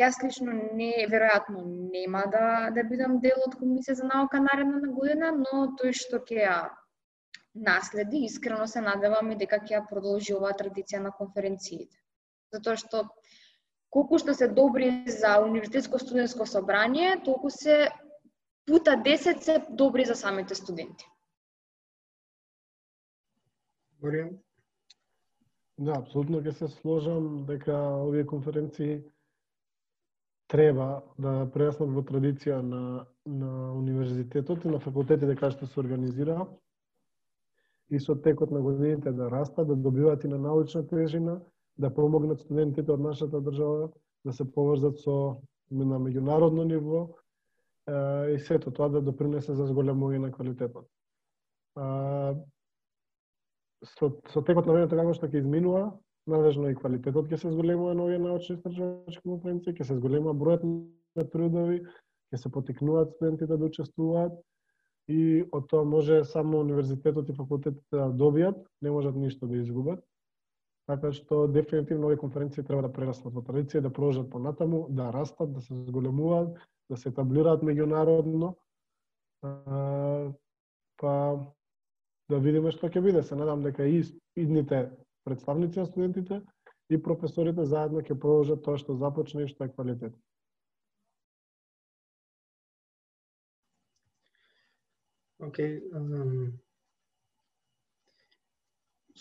Јас 0.00 0.16
лично 0.24 0.56
не 0.80 1.04
веројатно 1.12 1.66
нема 1.92 2.24
да 2.32 2.46
да 2.72 2.88
бидам 2.88 3.20
дел 3.20 3.44
од 3.44 3.60
комисија 3.60 4.00
за 4.00 4.08
наука 4.08 4.40
наредна 4.40 4.80
на 4.86 4.96
година, 4.96 5.34
но 5.36 5.66
тој 5.76 5.92
што 6.00 6.24
ќе 6.24 6.40
ја 6.46 6.56
наследи, 7.68 8.24
искрено 8.24 8.64
се 8.66 8.80
надевам 8.80 9.30
и 9.32 9.36
дека 9.44 9.60
ќе 9.60 9.76
ја 9.76 9.86
продолжи 9.92 10.32
оваа 10.40 10.56
традиција 10.56 11.04
на 11.04 11.12
конференциите. 11.20 12.00
Затоа 12.56 12.80
што 12.80 13.04
колку 13.90 14.18
што 14.18 14.34
се 14.34 14.48
добри 14.48 15.04
за 15.06 15.38
универзитетско 15.42 15.98
студентско 15.98 16.46
собрание, 16.46 17.16
толку 17.24 17.50
се 17.50 17.90
пута 18.66 18.96
10 18.96 19.40
се 19.40 19.66
добри 19.70 20.04
за 20.04 20.14
самите 20.14 20.54
студенти. 20.54 21.06
Маријан? 24.02 24.36
Да, 25.78 25.98
апсолутно 26.00 26.40
ќе 26.40 26.52
се 26.56 26.68
сложам 26.68 27.44
дека 27.46 27.76
овие 27.76 28.26
конференции 28.26 29.02
треба 30.48 31.02
да 31.18 31.46
преснат 31.52 31.90
во 31.92 32.02
традиција 32.06 32.60
на, 32.62 33.06
на 33.26 33.72
универзитетот 33.74 34.64
и 34.64 34.72
на 34.72 34.80
факултетите 34.80 35.34
кај 35.36 35.52
што 35.56 35.66
се 35.66 35.80
организира 35.82 36.46
и 37.90 38.00
со 38.00 38.16
текот 38.16 38.50
на 38.50 38.60
годините 38.60 39.12
да 39.12 39.30
растат, 39.30 39.68
да 39.68 39.76
добиваат 39.76 40.24
и 40.24 40.28
на 40.28 40.38
научна 40.38 40.86
тежина, 40.86 41.40
да 41.78 41.90
помогнат 41.94 42.40
студентите 42.40 42.92
од 42.92 43.00
нашата 43.00 43.40
држава 43.40 43.90
да 44.24 44.32
се 44.32 44.44
поврзат 44.52 44.98
со 45.02 45.36
на 45.70 45.98
меѓународно 46.00 46.64
ниво 46.64 47.02
е, 47.86 48.34
и 48.34 48.38
сето 48.38 48.70
тоа 48.70 48.88
да 48.88 49.00
допринесе 49.00 49.54
за 49.54 49.66
зголемување 49.66 50.18
на 50.24 50.32
квалитетот. 50.32 50.86
Со, 53.84 54.10
со 54.32 54.42
текот 54.42 54.66
на 54.66 54.72
времето 54.72 54.96
како 54.96 55.14
што 55.14 55.28
ќе 55.28 55.42
изминува, 55.42 55.92
надежно 56.26 56.70
и 56.70 56.78
квалитетот 56.78 57.28
ќе 57.30 57.38
се 57.42 57.52
зголемува 57.52 57.94
на 57.94 58.06
овие 58.06 58.18
научни 58.18 58.56
истражувачки 58.56 59.22
конференции, 59.22 59.74
ќе 59.76 59.84
се 59.84 59.98
зголемува 60.00 60.34
бројот 60.34 60.64
на 60.66 61.24
трудови, 61.30 61.82
ќе 62.32 62.42
се 62.42 62.52
потикнуваат 62.52 63.14
студентите 63.14 63.56
да 63.56 63.68
учествуваат 63.68 64.34
и 65.08 65.44
од 65.54 65.68
тоа 65.70 65.84
може 65.86 66.24
само 66.24 66.64
универзитетот 66.64 67.28
и 67.30 67.36
факултетите 67.36 67.94
да 67.94 68.08
добијат, 68.10 68.58
не 68.82 68.90
можат 68.90 69.14
ништо 69.14 69.46
да 69.46 69.60
изгубат. 69.60 70.02
Така 70.86 71.10
што 71.12 71.48
дефинитивно 71.50 72.06
овие 72.06 72.18
конференции 72.18 72.62
треба 72.62 72.86
да 72.86 72.92
прераснат 72.94 73.34
во 73.34 73.42
традиција, 73.42 73.82
да 73.82 73.90
продолжат 73.90 74.30
понатаму, 74.30 74.86
да 74.88 75.10
растат, 75.12 75.52
да 75.52 75.60
се 75.60 75.74
зголемуваат, 75.74 76.54
да 76.90 76.96
се 76.96 77.08
етаблираат 77.10 77.64
меѓународно. 77.66 78.54
Па 81.02 81.14
да 82.30 82.38
видиме 82.38 82.70
што 82.70 82.86
ќе 82.86 83.02
биде. 83.02 83.22
Се 83.22 83.34
надам 83.34 83.66
дека 83.66 83.86
и 83.86 84.04
идните 84.36 84.90
представници 85.26 85.78
на 85.78 85.86
студентите 85.86 86.40
и 86.90 87.02
професорите 87.02 87.66
заедно 87.66 88.02
ќе 88.06 88.14
продолжат 88.14 88.62
тоа 88.62 88.78
што 88.78 88.94
започна 88.94 89.42
и 89.42 89.50
што 89.50 89.66
е 89.66 89.74
квалитет. 89.74 90.14
Океј, 95.36 95.74
okay, 95.82 95.98
um, 95.98 96.54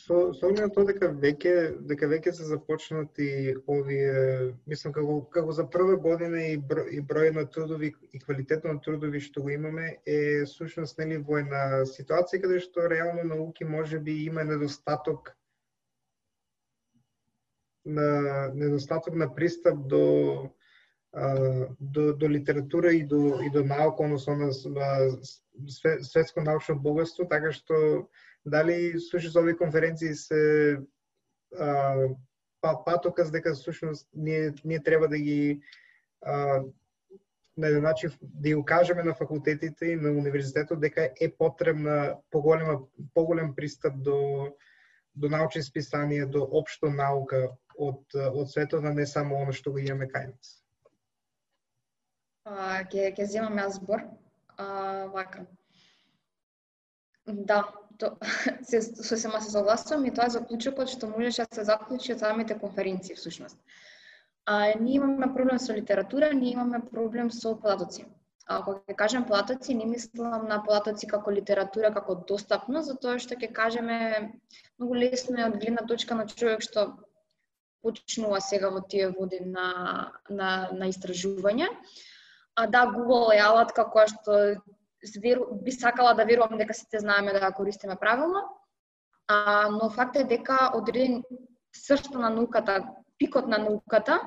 со 0.05 0.33
со 0.37 0.49
на 0.53 0.67
тоа 0.69 0.85
дека 0.85 1.07
веќе 1.21 1.53
дека 1.89 2.07
веќе 2.09 2.33
се 2.37 2.45
започнати 2.49 3.27
овие 3.75 4.53
мислам 4.69 4.93
како 4.93 5.15
како 5.35 5.55
за 5.57 5.65
прва 5.75 5.95
година 6.01 6.41
и 6.45 6.57
број, 6.57 6.91
и 6.97 7.01
број 7.11 7.31
на 7.37 7.45
трудови 7.55 7.93
и 8.13 8.21
квалитет 8.21 8.67
на 8.69 8.75
трудови 8.87 9.21
што 9.27 9.41
го 9.41 9.49
имаме 9.55 9.87
е 10.05 10.45
сушност 10.51 11.01
нели 11.01 11.17
во 11.29 11.39
една 11.41 11.63
ситуација 11.93 12.43
каде 12.43 12.59
што 12.67 12.89
реално 12.91 13.23
науки 13.31 13.65
може 13.65 13.99
би 13.99 14.19
има 14.25 14.43
недостаток 14.43 15.33
на 17.85 18.51
недостаток 18.53 19.15
на 19.15 19.33
пристап 19.35 19.87
до 19.87 20.05
до, 21.79 22.13
до 22.13 22.29
литература 22.29 22.91
и 22.91 23.03
до 23.07 23.39
и 23.41 23.49
до 23.49 23.63
наука, 23.63 24.03
односно 24.03 24.35
на, 24.35 24.51
на 24.65 25.09
светско 26.01 26.41
научно 26.41 26.75
богатство, 26.75 27.27
така 27.27 27.53
што 27.55 28.09
дали 28.45 28.99
слушаш 28.99 29.35
овие 29.35 29.57
конференции 29.57 30.15
се 30.15 30.79
а, 31.59 31.95
па, 32.61 32.83
патоказ 32.85 33.31
дека 33.31 33.53
всушност 33.53 34.09
ние, 34.13 34.53
ние 34.65 34.83
треба 34.83 35.07
да 35.07 35.17
ги 35.17 35.61
а, 36.21 36.61
на 37.57 37.67
еден 37.67 37.83
начин 37.83 38.11
да 38.21 38.49
ја 38.49 38.59
укажеме 38.59 39.03
на 39.03 39.13
факултетите 39.15 39.85
и 39.85 39.95
на 39.95 40.11
универзитетот 40.11 40.79
дека 40.79 41.09
е 41.21 41.31
потребна 41.31 42.17
поголема 42.29 42.79
поголем 43.13 43.55
пристап 43.55 43.93
до 43.97 44.51
до 45.15 45.29
научни 45.31 45.61
списанија, 45.63 46.25
до 46.27 46.43
општо 46.43 46.89
наука 46.91 47.55
од 47.79 48.15
од 48.15 48.51
светот, 48.51 48.83
а 48.83 48.91
не 48.93 49.05
само 49.07 49.39
оно 49.39 49.53
што 49.55 49.71
го 49.71 49.79
имаме 49.79 50.09
кај 50.11 50.27
нас. 50.33 50.49
Ќе 52.91 53.13
ќе 53.15 53.25
земам 53.25 53.55
јас 53.57 53.79
збор. 53.79 54.03
А, 54.57 54.65
вака. 55.13 55.45
Да, 57.25 57.63
то, 57.97 58.17
се, 58.69 58.81
со 58.81 59.17
сема 59.17 59.41
се 59.41 59.51
согласувам 59.51 60.05
и 60.05 60.13
тоа 60.13 60.27
е 60.29 60.35
заклучокот 60.35 60.91
што 60.91 61.09
можеше 61.11 61.45
да 61.49 61.61
се 61.61 61.65
заклучи 61.71 62.13
од 62.13 62.19
самите 62.19 62.57
конференции 62.59 63.15
всушност. 63.15 63.57
А, 64.45 64.73
ние 64.79 64.95
имаме 64.95 65.33
проблем 65.33 65.59
со 65.59 65.73
литература, 65.73 66.33
ние 66.33 66.51
имаме 66.53 66.79
проблем 66.91 67.31
со 67.31 67.55
податоци. 67.55 68.05
А, 68.45 68.61
кога 68.61 68.79
ќе 68.85 68.95
кажем 68.95 69.25
податоци, 69.25 69.73
не 69.73 69.85
мислам 69.89 70.45
на 70.47 70.61
податоци 70.63 71.07
како 71.07 71.31
литература, 71.33 71.89
како 71.93 72.15
достапно, 72.29 72.83
затоа 72.85 73.17
што 73.19 73.33
ќе 73.33 73.49
кажеме 73.49 73.97
многу 74.77 74.95
лесно 75.01 75.39
е 75.41 75.47
од 75.49 75.57
гледна 75.57 75.87
точка 75.89 76.15
на 76.15 76.27
човек 76.29 76.61
што 76.61 76.91
почнува 77.81 78.41
сега 78.41 78.69
во 78.69 78.81
тие 78.81 79.09
води 79.13 79.39
на, 79.41 80.11
на, 80.29 80.69
на 80.73 80.89
истражување. 80.89 81.69
А 82.55 82.67
да, 82.67 82.85
Google 82.87 83.33
е 83.35 83.41
алатка 83.41 83.85
која 83.89 84.07
што 84.13 84.37
би 85.63 85.71
сакала 85.71 86.13
да 86.13 86.25
верувам 86.25 86.57
дека 86.57 86.73
сите 86.73 86.99
знаеме 86.99 87.33
да 87.33 87.39
ја 87.39 87.55
користиме 87.55 87.95
правилно, 87.95 88.43
А, 89.27 89.69
но 89.69 89.89
факт 89.89 90.15
е 90.15 90.23
дека 90.23 90.71
одреден 90.75 91.23
сршто 91.75 92.19
на 92.19 92.29
науката, 92.29 92.87
пикот 93.17 93.47
на 93.47 93.57
науката, 93.57 94.21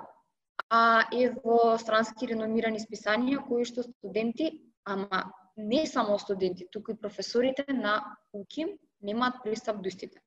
а 0.71 1.07
е 1.14 1.31
во 1.31 1.79
странски 1.79 2.27
реномирани 2.27 2.83
списанија 2.83 3.45
кои 3.47 3.64
што 3.64 3.85
студенти, 3.87 4.51
ама 4.85 5.31
не 5.57 5.87
само 5.87 6.19
студенти, 6.19 6.67
туку 6.73 6.93
и 6.93 6.99
професорите 6.99 7.64
на 7.73 8.03
УКИМ 8.33 8.75
немаат 9.03 9.43
пристап 9.45 9.83
до 9.83 9.88
истите. 9.88 10.21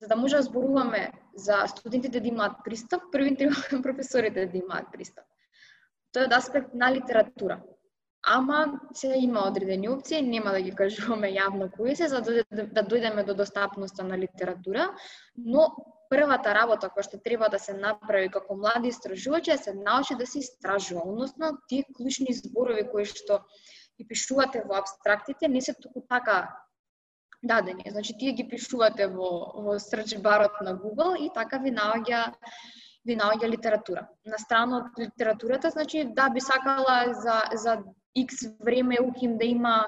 За 0.00 0.08
да 0.08 0.16
може 0.16 0.36
да 0.36 0.42
зборуваме 0.42 1.12
за 1.34 1.66
студентите 1.66 2.20
да 2.20 2.28
имаат 2.28 2.64
пристап, 2.64 3.02
први 3.12 3.36
треба 3.36 3.54
професорите 3.82 4.46
да 4.46 4.58
имаат 4.58 4.86
пристап. 4.92 5.24
Тоа 6.12 6.22
е 6.22 6.26
од 6.26 6.32
аспект 6.34 6.74
на 6.74 6.90
литература. 6.92 7.62
Ама 8.22 8.80
се 8.94 9.14
има 9.16 9.40
одредени 9.48 9.88
опции, 9.88 10.22
нема 10.22 10.52
да 10.52 10.60
ги 10.60 10.74
кажуваме 10.76 11.30
јавно 11.32 11.70
кои 11.72 11.96
се, 11.96 12.08
за 12.08 12.20
да, 12.20 12.44
да, 12.52 12.66
да 12.66 12.82
дојдеме 12.84 13.24
до 13.24 13.34
достапноста 13.34 14.04
на 14.04 14.18
литература, 14.18 14.90
но 15.36 15.70
првата 16.10 16.52
работа 16.54 16.90
која 16.92 17.06
што 17.06 17.20
треба 17.24 17.48
да 17.48 17.58
се 17.58 17.72
направи 17.72 18.28
како 18.28 18.56
млади 18.58 18.90
истражувачи 18.92 19.52
е 19.54 19.56
да 19.56 19.62
се 19.62 19.74
научи 19.74 20.16
да 20.20 20.26
се 20.26 20.38
истражува, 20.38 21.06
односно 21.06 21.52
тие 21.68 21.86
клучни 21.96 22.34
зборови 22.34 22.84
кои 22.90 23.06
што 23.08 23.40
ги 23.96 24.06
пишувате 24.08 24.64
во 24.66 24.76
абстрактите 24.80 25.48
не 25.48 25.60
се 25.60 25.74
туку 25.74 26.02
така 26.08 26.50
дадени. 27.42 27.84
Значи 27.88 28.18
тие 28.18 28.32
ги 28.32 28.48
пишувате 28.48 29.06
во 29.06 29.30
во 29.64 29.78
search 29.78 30.20
барот 30.20 30.60
на 30.60 30.76
Google 30.76 31.16
и 31.16 31.30
така 31.34 31.58
ви 31.58 31.72
наоѓа 31.72 32.34
ви 33.06 33.16
наоѓа 33.16 33.48
литература. 33.48 34.08
На 34.26 34.38
страна 34.38 34.82
од 34.82 34.98
литературата, 34.98 35.70
значи 35.70 36.04
да 36.04 36.28
би 36.30 36.40
сакала 36.40 37.14
за 37.14 37.42
за 37.54 37.78
X 38.16 38.56
време 38.64 38.98
уким 39.02 39.38
да 39.38 39.44
има 39.44 39.86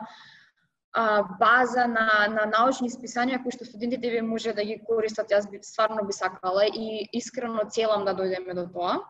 а, 0.93 1.23
база 1.39 1.87
на, 1.87 2.09
на 2.29 2.47
научни 2.47 2.91
списанија 2.91 3.43
кои 3.43 3.55
што 3.55 3.65
студентите 3.65 4.11
ви 4.11 4.21
може 4.23 4.53
да 4.53 4.65
ги 4.65 4.79
користат. 4.87 5.33
Јас 5.33 5.49
би 5.51 5.63
стварно 5.63 6.05
би 6.07 6.13
сакала 6.13 6.67
и 6.67 7.09
искрено 7.13 7.65
целам 7.71 8.05
да 8.05 8.15
дојдеме 8.15 8.55
до 8.55 8.69
тоа. 8.69 9.01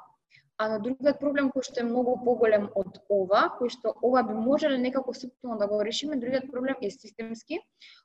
А 0.63 0.69
на 0.69 0.79
другиот 0.79 1.19
проблем 1.19 1.49
кој 1.51 1.65
што 1.67 1.81
е 1.83 1.89
многу 1.89 2.13
поголем 2.23 2.69
од 2.79 3.01
ова, 3.11 3.49
кој 3.59 3.73
што 3.75 3.95
ова 4.07 4.23
би 4.23 4.35
можеле 4.39 4.77
некако 4.79 5.15
суптилно 5.17 5.57
да 5.59 5.67
го 5.67 5.81
решиме, 5.83 6.21
другиот 6.23 6.51
проблем 6.53 6.77
е 6.81 6.91
системски, 6.91 7.59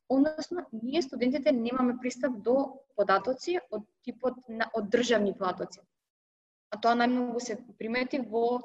односно 0.10 0.66
ние 0.72 1.02
студентите 1.02 1.52
немаме 1.52 2.00
пристап 2.02 2.40
до 2.42 2.82
податоци 2.96 3.60
од 3.70 3.86
типот 4.04 4.40
на 4.50 4.72
од 4.74 4.90
државни 4.90 5.36
платоци. 5.38 5.84
А 6.72 6.80
тоа 6.82 6.96
најмногу 6.98 7.44
се 7.44 7.60
примети 7.78 8.20
во 8.20 8.64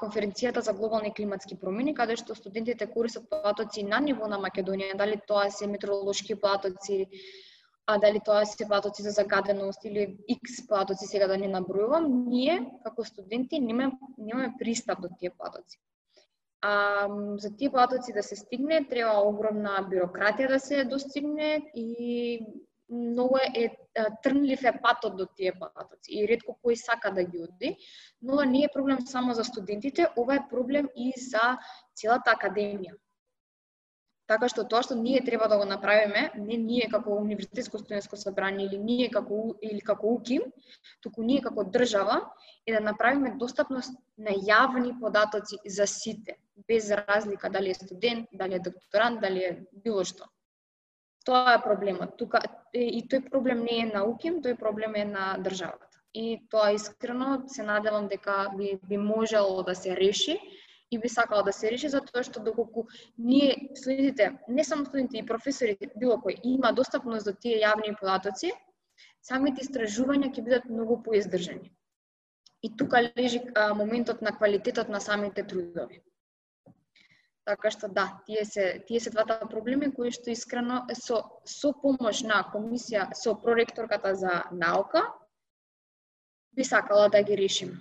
конференцијата 0.00 0.60
за 0.60 0.72
глобални 0.76 1.12
климатски 1.14 1.56
промени, 1.60 1.94
каде 1.96 2.16
што 2.20 2.34
студентите 2.36 2.86
користат 2.86 3.28
платоци 3.30 3.82
на 3.82 4.00
ниво 4.04 4.28
на 4.28 4.38
Македонија, 4.38 4.96
дали 4.96 5.20
тоа 5.28 5.48
се 5.50 5.66
метеоролошки 5.66 6.36
платоци, 6.40 7.06
а 7.86 7.98
дали 7.98 8.20
тоа 8.24 8.44
се 8.44 8.66
платоци 8.68 9.02
за 9.02 9.10
загаденост 9.10 9.84
или 9.84 10.18
X 10.30 10.66
платоци, 10.68 11.06
сега 11.06 11.26
да 11.26 11.38
не 11.38 11.48
набројувам, 11.48 12.10
ние 12.28 12.60
како 12.84 13.04
студенти 13.04 13.60
немаме, 13.60 13.96
немаме 14.18 14.52
пристап 14.58 15.00
до 15.00 15.08
тие 15.18 15.30
платоци. 15.30 15.80
А, 16.62 17.08
за 17.38 17.56
тие 17.56 17.70
платоци 17.70 18.12
да 18.12 18.22
се 18.22 18.36
стигне, 18.36 18.84
треба 18.88 19.16
огромна 19.24 19.80
бирократија 19.88 20.48
да 20.48 20.60
се 20.60 20.84
достигне 20.84 21.72
и 21.74 22.40
многу 22.90 23.38
е, 23.38 23.64
е 23.64 24.06
трнлив 24.22 24.64
е 24.64 24.72
патот 24.82 25.16
до 25.16 25.26
тие 25.26 25.52
патоци 25.52 26.10
и 26.10 26.26
ретко 26.26 26.56
кој 26.64 26.74
сака 26.74 27.12
да 27.14 27.24
ги 27.24 27.42
оди, 27.42 27.76
но 28.22 28.42
не 28.44 28.64
е 28.64 28.72
проблем 28.74 29.06
само 29.06 29.34
за 29.34 29.44
студентите, 29.44 30.08
ова 30.16 30.34
е 30.34 30.48
проблем 30.50 30.88
и 30.96 31.12
за 31.16 31.58
целата 31.94 32.34
академија. 32.34 32.98
Така 34.30 34.46
што 34.46 34.62
тоа 34.70 34.84
што 34.86 34.94
ние 34.94 35.24
треба 35.26 35.48
да 35.50 35.56
го 35.58 35.64
направиме, 35.66 36.30
не 36.38 36.56
ние 36.56 36.86
како 36.90 37.16
универзитетско 37.18 37.80
студентско 37.80 38.16
собрание 38.16 38.66
или 38.66 38.78
ние 38.78 39.08
како 39.10 39.56
или 39.60 39.80
како 39.80 40.12
УКИМ, 40.18 40.44
туку 41.02 41.24
ние 41.26 41.42
како 41.42 41.64
држава 41.64 42.20
е 42.66 42.76
да 42.76 42.80
направиме 42.80 43.34
достапност 43.42 43.96
на 44.18 44.30
јавни 44.30 44.94
податоци 45.00 45.58
за 45.66 45.86
сите, 45.86 46.38
без 46.68 46.90
разлика 46.90 47.50
дали 47.50 47.70
е 47.70 47.74
студент, 47.74 48.28
дали 48.32 48.54
е 48.54 48.62
докторант, 48.70 49.20
дали 49.20 49.44
е 49.44 49.58
било 49.72 50.04
што. 50.04 50.30
Тоа 51.30 51.52
е 51.54 51.62
проблемот. 51.62 52.16
Тука 52.18 52.40
и 52.74 53.04
тој 53.06 53.28
проблем 53.30 53.60
не 53.62 53.76
е 53.84 53.84
на 53.86 54.00
УКИМ, 54.02 54.40
тој 54.42 54.56
проблем 54.58 54.96
е 54.98 55.04
на 55.06 55.26
државата. 55.38 56.00
И 56.14 56.40
тоа 56.50 56.72
искрено 56.74 57.44
се 57.46 57.62
надевам 57.62 58.08
дека 58.10 58.48
би, 58.56 58.80
би 58.88 58.96
можело 58.98 59.62
да 59.62 59.74
се 59.74 59.94
реши 59.96 60.34
и 60.90 60.98
би 60.98 61.08
сакала 61.08 61.44
да 61.46 61.52
се 61.52 61.70
реши 61.70 61.88
затоа 61.88 62.24
што 62.26 62.42
доколку 62.42 62.88
ние 63.18 63.70
студентите, 63.78 64.40
не 64.48 64.64
само 64.64 64.90
студентите 64.90 65.22
и 65.22 65.26
професорите, 65.26 65.92
било 65.94 66.18
кој 66.18 66.40
има 66.42 66.72
достапност 66.74 67.30
до 67.30 67.36
тие 67.38 67.62
јавни 67.62 67.94
податоци, 68.00 68.50
самите 69.22 69.62
истражувања 69.62 70.34
ќе 70.34 70.42
бидат 70.42 70.66
многу 70.66 70.98
поиздржани. 71.06 71.70
И 72.62 72.74
тука 72.76 73.06
лежи 73.06 73.38
а, 73.54 73.70
моментот 73.74 74.20
на 74.20 74.34
квалитетот 74.34 74.88
на 74.88 75.00
самите 75.00 75.46
трудови. 75.46 76.02
Така 77.50 77.70
што 77.74 77.88
да, 77.90 78.04
тие 78.26 78.44
се 78.46 78.64
тие 78.86 79.00
се 79.02 79.10
двата 79.10 79.40
проблеми 79.50 79.88
кои 79.94 80.12
што 80.14 80.30
искрено 80.30 80.84
со 80.94 81.16
со 81.52 81.72
помош 81.82 82.22
на 82.22 82.44
комисија 82.52 83.08
со 83.20 83.34
проректорката 83.34 84.12
за 84.14 84.34
наука 84.52 85.02
би 86.54 86.64
сакала 86.64 87.08
да 87.08 87.22
ги 87.22 87.38
решим. 87.40 87.80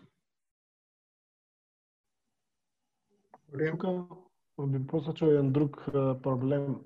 Ремка, 3.53 4.07
би 4.57 4.87
посочил 4.87 5.27
еден 5.35 5.53
друг 5.53 5.85
проблем 6.23 6.81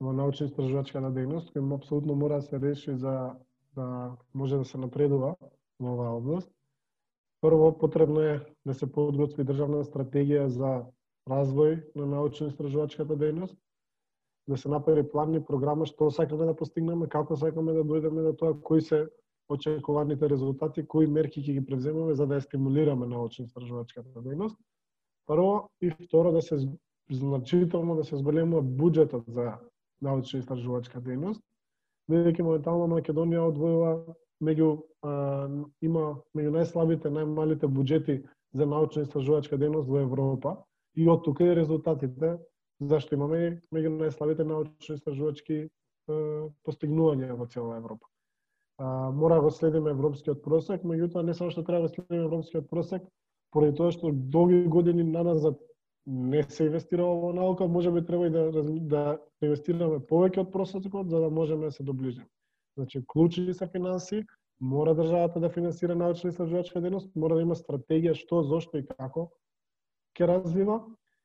во 0.00 0.10
научно-истражувачката 0.14 1.14
дејност, 1.14 1.54
кој 1.54 1.74
апсолутно 1.78 2.18
мора 2.18 2.42
да 2.42 2.48
се 2.50 2.58
реши 2.58 2.98
за 2.98 3.14
да 3.78 4.16
може 4.34 4.58
да 4.58 4.64
се 4.64 4.78
напредува 4.78 5.36
во 5.78 5.94
оваа 5.94 6.18
област. 6.18 6.50
Прво, 7.40 7.78
потребно 7.78 8.20
е 8.20 8.46
да 8.66 8.74
се 8.74 8.90
подготви 8.92 9.46
државна 9.46 9.84
стратегија 9.86 10.46
за 10.46 10.86
развој 11.28 11.78
на 11.94 12.06
научно-истражувачката 12.06 13.16
дејност, 13.16 13.56
да 14.48 14.56
се 14.56 14.68
направи 14.68 15.04
план 15.08 15.34
и 15.34 15.44
програма 15.44 15.86
што 15.86 16.10
сакаме 16.10 16.46
да 16.48 16.56
постигнеме, 16.56 17.08
како 17.08 17.36
сакаме 17.36 17.72
да 17.76 17.84
дојдеме 17.84 18.24
до 18.24 18.32
тоа, 18.32 18.54
кои 18.60 18.80
се 18.80 19.06
очекуваните 19.48 20.28
резултати, 20.28 20.86
кои 20.86 21.06
мерки 21.06 21.40
ќе 21.40 21.58
ги 21.58 21.64
превземаме 21.64 22.14
за 22.14 22.26
да 22.26 22.38
ја 22.38 22.46
стимулираме 22.46 23.06
научно-истражувачката 23.06 24.24
дејност. 24.24 24.56
Прво 25.28 25.68
и 25.80 25.90
второ 25.90 26.32
да 26.32 26.42
се 26.42 26.58
значително 27.10 27.96
да 27.96 28.04
се 28.04 28.16
зголемува 28.16 28.62
буџетот 28.62 29.28
за 29.28 29.58
научно-истражувачка 30.04 31.00
дејност, 31.04 31.42
бидејќи 32.08 32.42
моментално 32.42 32.88
Македонија 32.96 33.48
одвојува 33.52 33.92
меѓу 34.40 34.70
а, 35.02 35.12
има 35.82 36.04
меѓу 36.36 36.54
најслабите, 36.56 37.12
најмалите 37.12 37.68
буџети 37.68 38.22
за 38.52 38.64
научно-истражувачка 38.64 39.60
дејност 39.60 39.88
во 39.88 40.00
Европа 40.04 40.56
И 40.96 41.08
од 41.08 41.24
тука 41.24 41.44
и 41.44 41.54
резултатите, 41.54 42.38
зашто 42.80 43.14
имаме 43.14 43.60
меѓу 43.74 43.92
најславите 43.98 44.46
научно-истражувачки 44.46 45.66
постигнувања 46.64 47.36
во 47.36 47.46
цела 47.46 47.76
Европа. 47.76 48.06
А, 48.78 49.10
мора 49.10 49.34
да 49.34 49.40
го 49.42 49.50
следиме 49.50 49.90
европскиот 49.90 50.42
просек, 50.42 50.84
меѓутоа 50.86 51.24
не 51.26 51.34
само 51.34 51.50
што 51.50 51.64
треба 51.66 51.88
да 51.88 51.94
следиме 51.94 52.24
европскиот 52.24 52.68
просек, 52.70 53.02
поради 53.50 53.76
тоа 53.76 53.90
што 53.92 54.12
долги 54.12 54.62
години 54.70 55.04
наназад 55.04 55.58
не 56.06 56.42
се 56.48 56.68
инвестирало 56.68 57.20
во 57.20 57.32
наука, 57.32 57.66
може 57.68 57.90
би 57.90 58.04
треба 58.06 58.26
и 58.26 58.30
да, 58.30 58.50
да 58.52 59.02
инвестираме 59.42 59.98
повеќе 59.98 60.46
од 60.46 60.52
просекот 60.52 61.10
за 61.10 61.20
да 61.20 61.30
можеме 61.30 61.68
да 61.68 61.72
се 61.72 61.82
доближиме. 61.82 62.26
Значи, 62.78 63.02
клучни 63.06 63.54
се 63.54 63.66
финанси, 63.66 64.22
мора 64.60 64.94
државата 64.94 65.40
да 65.40 65.50
финансира 65.50 65.96
научно-истражувачка 65.98 66.80
дејност, 66.80 67.10
мора 67.14 67.36
да 67.36 67.42
има 67.42 67.58
стратегија 67.58 68.14
што, 68.14 68.42
зошто 68.46 68.78
и 68.78 68.86
како 68.86 69.28
ќе 70.18 70.26
развива 70.26 70.80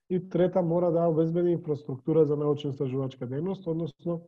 и 0.09 0.19
трета 0.29 0.61
мора 0.61 0.91
да 0.91 1.07
обезбеди 1.09 1.55
инфраструктура 1.57 2.25
за 2.25 2.37
научно-истражувачка 2.37 3.25
дејност, 3.25 3.67
односно 3.67 4.21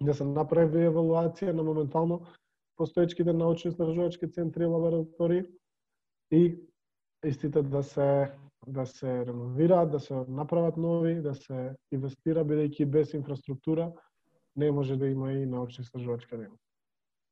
да 0.00 0.14
се 0.14 0.24
направи 0.24 0.86
евалуација 0.88 1.52
на 1.52 1.62
моментално 1.62 2.22
постоечките 2.76 3.32
научни 3.32 3.72
стражувачки 3.72 4.30
центри 4.30 4.64
и 4.64 4.66
лаборатории 4.66 5.44
и 6.30 6.58
истите 7.24 7.62
да 7.62 7.82
се 7.82 8.32
да 8.66 8.86
се 8.86 9.26
реновираат, 9.26 9.90
да 9.90 10.00
се 10.00 10.14
направат 10.28 10.76
нови, 10.76 11.20
да 11.22 11.34
се 11.34 11.76
инвестира 11.92 12.44
бидејќи 12.44 12.86
без 12.86 13.12
инфраструктура 13.14 13.92
не 14.56 14.70
може 14.72 14.96
да 14.96 15.08
има 15.08 15.32
и 15.32 15.46
научни 15.46 15.84
стражувачка 15.84 16.36
дејност. 16.36 16.64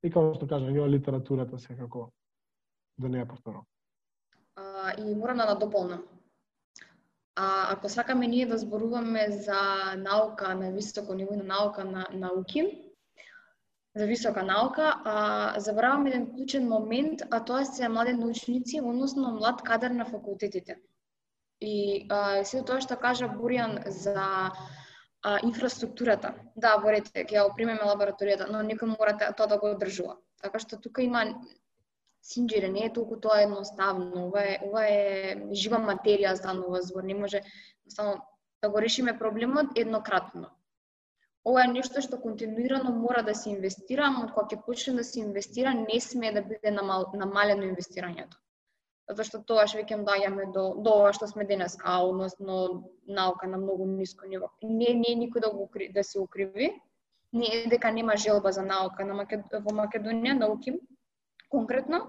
И 0.05 0.11
како 0.11 0.35
што 0.35 0.47
кажа, 0.47 0.69
ја 0.69 0.89
литературата 0.91 1.59
секако 1.59 2.11
да 2.99 3.09
не 3.09 3.23
ја 3.23 3.29
повторам. 3.29 3.65
и 4.99 5.15
морам 5.15 5.37
да 5.37 5.47
надополнам 5.47 6.03
А 7.37 7.73
ако 7.73 7.89
сакаме 7.89 8.27
ние 8.27 8.47
да 8.47 8.59
зборуваме 8.59 9.31
за 9.31 9.95
наука 9.97 10.55
на 10.55 10.71
високо 10.73 11.15
ниво 11.15 11.37
на 11.37 11.45
наука 11.45 11.85
на 11.85 12.07
науки, 12.13 12.93
за 13.97 14.07
висока 14.07 14.43
наука, 14.43 15.03
а, 15.05 15.61
забравам 15.61 16.07
еден 16.07 16.27
клучен 16.35 16.69
момент, 16.69 17.21
а 17.31 17.45
тоа 17.45 17.65
се 17.65 17.89
млади 17.89 18.13
научници, 18.13 18.81
односно 18.81 19.33
млад 19.33 19.63
кадар 19.63 19.91
на 19.91 20.05
факултетите. 20.05 20.77
И 21.61 22.07
а, 22.11 22.45
се 22.45 22.65
тоа 22.65 22.81
што 22.81 22.97
кажа 22.97 23.29
Буријан 23.29 23.89
за 23.89 24.53
А, 25.23 25.39
инфраструктурата. 25.47 26.35
Да, 26.59 26.73
борете, 26.83 27.23
ќе 27.23 27.37
ја 27.37 27.43
опримеме 27.47 27.87
лабораторијата, 27.87 28.49
но 28.51 28.63
некој 28.67 28.91
мора 28.91 29.15
тоа 29.39 29.47
да 29.47 29.59
го 29.63 29.71
одржува. 29.77 30.17
Така 30.43 30.59
што 30.59 30.79
тука 30.83 31.05
има 31.07 31.23
синџире, 32.23 32.69
не 32.71 32.87
е 32.87 32.93
толку 32.93 33.19
тоа 33.21 33.43
едноставно. 33.43 34.27
Ова 34.29 34.43
е, 34.47 34.59
ова 34.67 34.83
е 34.87 35.37
жива 35.53 35.81
материја 35.83 36.35
станува 36.39 36.83
збор, 36.83 37.03
не 37.03 37.15
може 37.15 37.43
само 37.89 38.21
да 38.63 38.71
го 38.71 38.81
решиме 38.81 39.19
проблемот 39.19 39.75
еднократно. 39.77 40.51
Ова 41.45 41.65
е 41.65 41.73
нешто 41.73 42.03
што 42.03 42.21
континуирано 42.23 42.93
мора 42.95 43.23
да 43.27 43.35
се 43.35 43.51
инвестира, 43.51 44.11
но 44.15 44.29
кога 44.31 44.47
ќе 44.47 44.63
почне 44.67 44.95
да 45.01 45.05
се 45.05 45.21
инвестира, 45.21 45.75
не 45.75 45.99
смее 46.01 46.33
да 46.33 46.43
биде 46.47 46.71
намал, 46.71 47.11
намалено 47.19 47.67
инвестирањето. 47.67 48.39
Затоа 49.11 49.27
што 49.27 49.41
тоаш 49.43 49.75
веќе 49.75 49.99
доаѓаме 50.07 50.53
до, 50.55 50.69
до 50.79 50.95
ова 51.01 51.11
што 51.13 51.27
сме 51.27 51.45
денес, 51.45 51.75
а 51.83 51.99
односно 52.07 52.87
наука 53.09 53.51
на 53.51 53.59
многу 53.59 53.87
ниско 53.87 54.31
ниво. 54.31 54.53
Не, 54.63 54.95
не 54.95 55.11
е 55.11 55.19
никој 55.25 55.43
да, 55.43 55.51
го, 55.51 55.67
да 55.91 56.05
се 56.05 56.21
укриви, 56.23 56.71
не 57.33 57.51
е 57.57 57.67
дека 57.67 57.91
нема 57.91 58.17
желба 58.17 58.53
за 58.53 58.63
наука 58.63 59.05
на 59.05 59.15
Макед... 59.15 59.43
во 59.51 59.75
Македонија, 59.75 60.39
науки, 60.39 60.79
конкретно, 61.53 62.01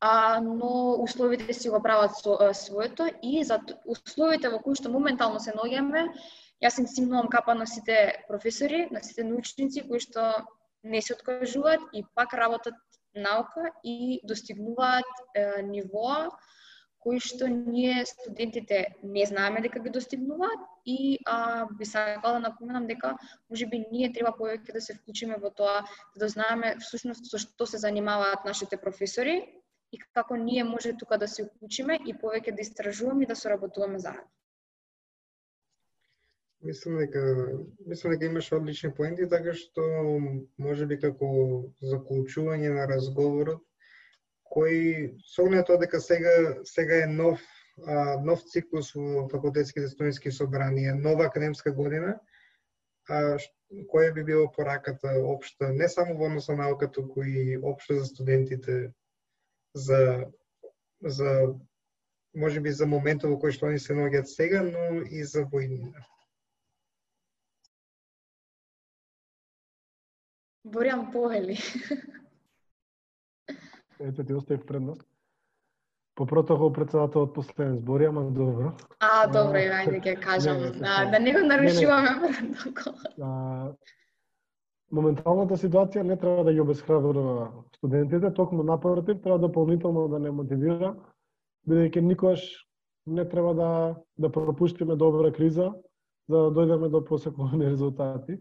а, 0.00 0.40
но 0.40 0.94
условите 1.02 1.52
си 1.52 1.68
го 1.68 1.82
прават 1.82 2.14
со, 2.22 2.38
своето 2.54 3.10
и 3.22 3.42
за 3.44 3.58
условите 3.86 4.48
во 4.48 4.62
кои 4.62 4.78
што 4.78 4.94
моментално 4.94 5.42
се 5.42 5.56
наоѓаме, 5.58 6.06
Јас 6.58 6.80
им 6.82 6.86
симнувам 6.90 7.28
капа 7.30 7.54
на 7.54 7.66
сите 7.70 8.24
професори, 8.28 8.88
на 8.90 9.02
сите 9.06 9.22
научници 9.24 9.84
кои 9.86 10.00
што 10.02 10.24
не 10.82 11.02
се 11.02 11.14
откажуваат 11.14 11.84
и 11.94 12.02
пак 12.18 12.34
работат 12.34 12.74
наука 13.14 13.70
и 13.84 14.20
достигнуваат 14.26 15.22
е, 15.34 15.62
нивоа 15.62 16.30
кои 16.98 17.20
што 17.22 17.46
ние 17.48 18.04
студентите 18.06 18.78
не 19.02 19.26
знаеме 19.26 19.62
дека 19.62 19.80
ги 19.80 19.90
достигнуваат 19.90 20.64
и 20.86 21.18
а, 21.26 21.66
би 21.78 21.84
сакала 21.84 22.34
да 22.34 22.40
напоменам 22.48 22.86
дека 22.86 23.14
можеби 23.50 23.84
ние 23.92 24.12
треба 24.12 24.34
повеќе 24.38 24.72
да 24.72 24.80
се 24.80 24.94
вклучиме 24.94 25.38
во 25.38 25.50
тоа 25.50 25.84
да 26.18 26.28
знаеме 26.28 26.74
всушност 26.82 27.30
со 27.30 27.38
што 27.38 27.66
се 27.66 27.78
занимаваат 27.78 28.44
нашите 28.44 28.76
професори 28.76 29.36
и 29.92 30.00
како 30.14 30.36
ние 30.36 30.64
може 30.64 30.96
тука 30.96 31.18
да 31.18 31.28
се 31.28 31.46
вклучиме 31.46 32.00
и 32.06 32.14
повеќе 32.14 32.56
да 32.56 32.66
истражуваме 32.66 33.24
и 33.24 33.30
да 33.30 33.36
соработуваме 33.36 33.98
заедно. 33.98 34.28
Мислам 36.60 36.98
дека 36.98 37.22
мислам 37.86 38.12
дека 38.12 38.26
имаш 38.26 38.52
одлични 38.52 38.90
поенти, 38.94 39.28
така 39.30 39.54
што 39.54 39.86
може 40.58 40.86
би 40.90 40.98
како 40.98 41.28
заклучување 41.78 42.74
на 42.74 42.88
разговорот 42.90 43.62
кој 44.54 45.14
со 45.26 45.44
оглед 45.44 45.66
тоа 45.66 45.80
дека 45.80 46.00
сега 46.00 46.32
сега 46.64 47.02
е 47.04 47.06
нов 47.06 47.40
а, 47.86 48.18
нов 48.24 48.42
циклус 48.52 48.92
во 48.94 49.28
факултетските 49.32 49.88
студентски 49.88 50.32
собранија, 50.34 50.96
нова 50.98 51.28
академска 51.28 51.72
година, 51.72 52.18
а, 53.08 53.38
која 53.92 54.12
би 54.14 54.24
било 54.24 54.50
пораката 54.52 55.14
општа, 55.22 55.72
не 55.72 55.88
само 55.88 56.16
во 56.18 56.26
однос 56.26 56.48
на 56.48 56.56
науката, 56.64 57.00
туку 57.00 57.22
и 57.22 57.58
општа 57.62 58.00
за 58.00 58.04
студентите 58.04 58.92
за 59.74 60.26
за 61.00 61.54
може 62.34 62.60
би 62.60 62.70
за 62.70 62.86
моментот 62.86 63.30
во 63.30 63.38
кој 63.40 63.54
што 63.54 63.68
они 63.68 63.78
се 63.78 63.94
наоѓаат 63.94 64.30
сега, 64.30 64.62
но 64.62 65.02
и 65.02 65.24
за 65.24 65.44
војнина. 65.44 66.04
Борјан 70.68 71.12
Повели. 71.12 71.56
Ете 74.00 74.24
ти 74.24 74.34
оставив 74.34 74.66
предност. 74.66 75.02
По 76.14 76.26
протокол 76.26 76.72
председателот 76.72 77.34
последен 77.34 77.76
збори, 77.76 78.04
ама 78.04 78.22
добро. 78.30 78.72
А, 79.00 79.26
добро, 79.26 79.58
ајде 79.58 80.00
ќе 80.02 80.14
кажам. 80.20 80.58
Не, 80.62 80.70
да, 80.70 81.10
да 81.10 81.18
не 81.18 81.32
го 81.32 81.44
нарушуваме 81.46 82.10
протокол. 82.38 82.94
моменталната 84.90 85.56
ситуација 85.56 86.02
не 86.02 86.16
треба 86.16 86.44
да 86.44 86.52
ги 86.52 86.60
обесхрабрува 86.60 87.50
студентите, 87.76 88.30
токму 88.34 88.62
напротив, 88.62 89.20
треба 89.22 89.38
дополнително 89.38 90.08
да 90.08 90.18
не 90.18 90.30
мотивира, 90.30 90.94
бидејќи 91.68 92.00
никогаш 92.00 92.66
не 93.06 93.28
треба 93.28 93.54
да 93.54 93.70
да 94.18 94.32
пропуштиме 94.32 94.96
добра 94.96 95.32
криза 95.32 95.72
за 96.28 96.36
да 96.36 96.50
дојдеме 96.50 96.88
до 96.88 97.04
посекувани 97.04 97.70
резултати 97.70 98.38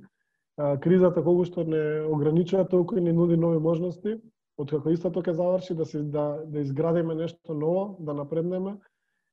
кризата 0.58 1.22
колку 1.24 1.46
што 1.46 1.64
не 1.64 2.02
ограничува 2.02 2.66
толку 2.66 2.98
и 2.98 3.02
не 3.02 3.14
нуди 3.14 3.38
нови 3.38 3.60
можности, 3.60 4.18
откако 4.58 4.90
истото 4.90 5.22
ќе 5.22 5.38
заврши 5.38 5.76
да 5.76 5.86
се 5.86 6.04
да 6.04 6.44
да 6.46 6.60
изградиме 6.60 7.16
нешто 7.16 7.54
ново, 7.54 7.98
да 8.00 8.14
напреднеме 8.14 8.78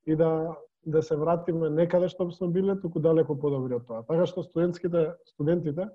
и 0.06 0.16
да 0.16 0.56
да 0.86 1.02
се 1.02 1.16
вратиме 1.16 1.70
некаде 1.70 2.08
што 2.08 2.30
сме 2.30 2.48
биле, 2.52 2.76
туку 2.80 3.00
далеко 3.00 3.38
подобри 3.40 3.74
од 3.74 3.86
тоа. 3.88 4.02
Така 4.04 4.26
што 4.26 4.42
студентските 4.44 5.14
студентите 5.24 5.88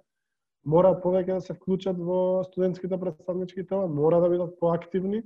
мора 0.65 0.95
повеќе 1.03 1.37
да 1.37 1.41
се 1.41 1.53
вклучат 1.53 1.97
во 1.97 2.43
студентските 2.43 2.97
представнички 2.99 3.65
тела, 3.67 3.87
мора 3.87 4.19
да 4.21 4.29
бидат 4.29 4.57
поактивни, 4.59 5.23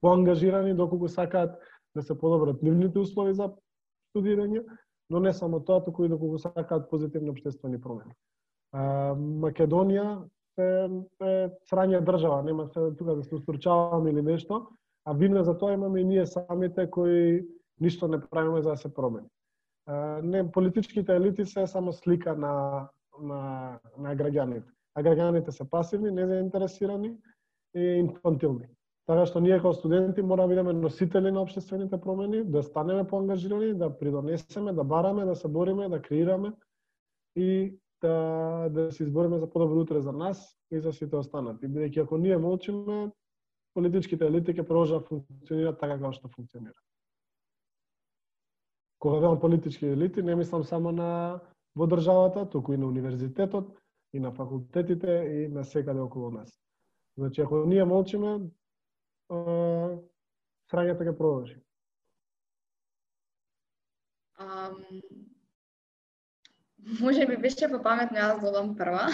поангажирани 0.00 0.74
доколку 0.74 1.08
сакаат 1.08 1.58
да 1.94 2.02
се 2.02 2.18
подобрат 2.18 2.62
нивните 2.62 2.98
услови 2.98 3.34
за 3.34 3.50
студирање, 4.10 4.64
но 5.10 5.20
не 5.20 5.32
само 5.32 5.60
тоа, 5.60 5.84
туку 5.84 6.04
и 6.04 6.08
доколку 6.08 6.38
сакаат 6.38 6.90
позитивни 6.90 7.30
обществени 7.30 7.80
промени. 7.80 8.14
Македонија 8.72 10.22
е, 10.60 10.88
е 11.26 11.50
срања 11.70 12.02
држава, 12.04 12.42
нема 12.42 12.68
се 12.68 12.90
тука 12.98 13.16
да 13.16 13.24
се 13.24 13.34
устручаваме 13.34 14.10
или 14.10 14.22
нешто, 14.22 14.66
а 15.04 15.12
вина 15.12 15.44
за 15.44 15.58
тоа 15.58 15.72
имаме 15.72 16.00
и 16.00 16.04
ние 16.04 16.26
самите 16.26 16.90
кои 16.90 17.46
ништо 17.80 18.08
не 18.08 18.20
правиме 18.20 18.62
за 18.62 18.70
да 18.70 18.76
се 18.76 18.94
промени. 18.94 19.28
Не, 20.22 20.50
политичките 20.52 21.16
елити 21.16 21.46
се 21.46 21.66
само 21.66 21.92
слика 21.92 22.36
на, 22.36 22.88
на, 23.20 23.78
на 23.98 24.16
граѓаните. 24.16 24.68
А 24.94 25.02
граѓаните 25.02 25.50
се 25.50 25.70
пасивни, 25.70 26.10
незаинтересирани 26.10 27.16
и 27.74 27.80
инфантилни. 27.80 28.68
Така 29.10 29.24
што 29.26 29.40
ние 29.42 29.56
како 29.58 29.72
студенти 29.74 30.22
мора 30.22 30.44
да 30.46 30.52
бидеме 30.52 30.72
носители 30.72 31.30
на 31.34 31.42
обществените 31.42 31.98
промени, 32.00 32.44
да 32.44 32.62
станеме 32.62 33.06
поангажирани, 33.06 33.74
да 33.74 33.90
придонесеме, 33.98 34.72
да 34.72 34.84
бараме, 34.84 35.24
да 35.24 35.34
се 35.34 35.48
бориме, 35.48 35.88
да 35.88 36.02
креираме 36.02 36.52
и 37.36 37.74
да, 38.02 38.68
да 38.70 38.92
се 38.92 39.02
избориме 39.02 39.38
за 39.38 39.50
подобро 39.50 39.80
утре 39.80 40.00
за 40.00 40.12
нас 40.12 40.58
и 40.70 40.80
за 40.80 40.92
сите 40.92 41.16
останати. 41.16 41.66
Бидејќи 41.66 42.02
ако 42.02 42.18
ние 42.18 42.38
молчиме, 42.38 43.10
политичките 43.74 44.26
елити 44.26 44.54
ќе 44.54 44.66
продолжат 44.66 45.02
да 45.02 45.08
функционираат 45.08 45.80
така 45.80 45.98
како 45.98 46.12
што 46.12 46.28
функционира. 46.28 46.76
Кога 48.98 49.18
велам 49.18 49.40
политички 49.40 49.86
елити, 49.86 50.22
не 50.22 50.36
мислам 50.36 50.64
само 50.64 50.92
на 50.92 51.40
во 51.76 51.86
државата, 51.86 52.48
туку 52.50 52.72
и 52.72 52.76
на 52.76 52.86
универзитетот, 52.86 53.78
и 54.12 54.20
на 54.20 54.32
факултетите, 54.32 55.08
и 55.08 55.48
на 55.48 55.64
секаде 55.64 56.00
околу 56.00 56.30
нас. 56.30 56.60
Значи, 57.16 57.40
ако 57.40 57.64
ние 57.66 57.84
молчиме, 57.84 58.50
срањата 60.70 61.06
ќе 61.06 61.16
продолжи. 61.16 61.60
Um, 64.40 64.80
Може 67.00 67.26
би 67.26 67.36
беше 67.36 67.68
попаметно 67.68 68.18
јас 68.18 68.40
додам 68.40 68.74
прва. 68.76 69.08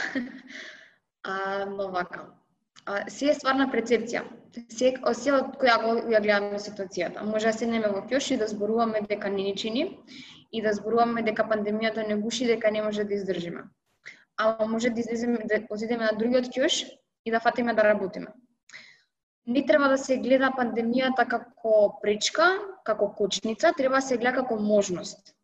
а, 1.22 1.64
но 1.66 1.90
вака. 1.90 2.26
А, 2.86 3.10
се 3.10 3.30
е 3.30 3.34
стварна 3.34 3.66
прецепција. 3.72 4.22
Се, 4.70 4.92
се 5.20 5.32
од 5.34 5.56
која 5.60 5.76
го 5.82 5.94
ја 6.12 6.22
гледаме 6.22 6.60
ситуацијата. 6.62 7.24
Може 7.26 7.50
да 7.50 7.58
седнеме 7.58 7.90
во 7.90 8.04
пјош 8.06 8.30
и 8.32 8.38
да 8.40 8.46
зборуваме 8.46 9.02
дека 9.08 9.30
не 9.30 9.48
ни 9.50 9.56
чини 9.56 9.84
и 10.52 10.62
да 10.62 10.72
зборуваме 10.72 11.26
дека 11.26 11.48
пандемијата 11.50 12.06
не 12.08 12.16
гуши 12.22 12.46
дека 12.46 12.70
не 12.70 12.82
може 12.82 13.04
да 13.04 13.14
издржиме. 13.14 13.66
Ама 14.36 14.66
може 14.66 14.90
да 14.90 15.00
излеземе 15.00 15.44
да 15.44 15.62
отидеме 15.70 16.04
на 16.04 16.18
другиот 16.18 16.52
кјош 16.54 16.84
и 17.24 17.30
да 17.30 17.40
фатиме 17.40 17.74
да 17.74 17.84
работиме. 17.84 18.32
Не 19.46 19.66
треба 19.66 19.88
да 19.88 19.98
се 19.98 20.18
гледа 20.18 20.52
пандемијата 20.56 21.26
како 21.28 21.98
пречка, 22.02 22.58
како 22.84 23.12
кочница, 23.14 23.72
треба 23.76 24.00
да 24.00 24.02
се 24.02 24.18
гледа 24.18 24.42
како 24.42 24.56
можност 24.60 25.35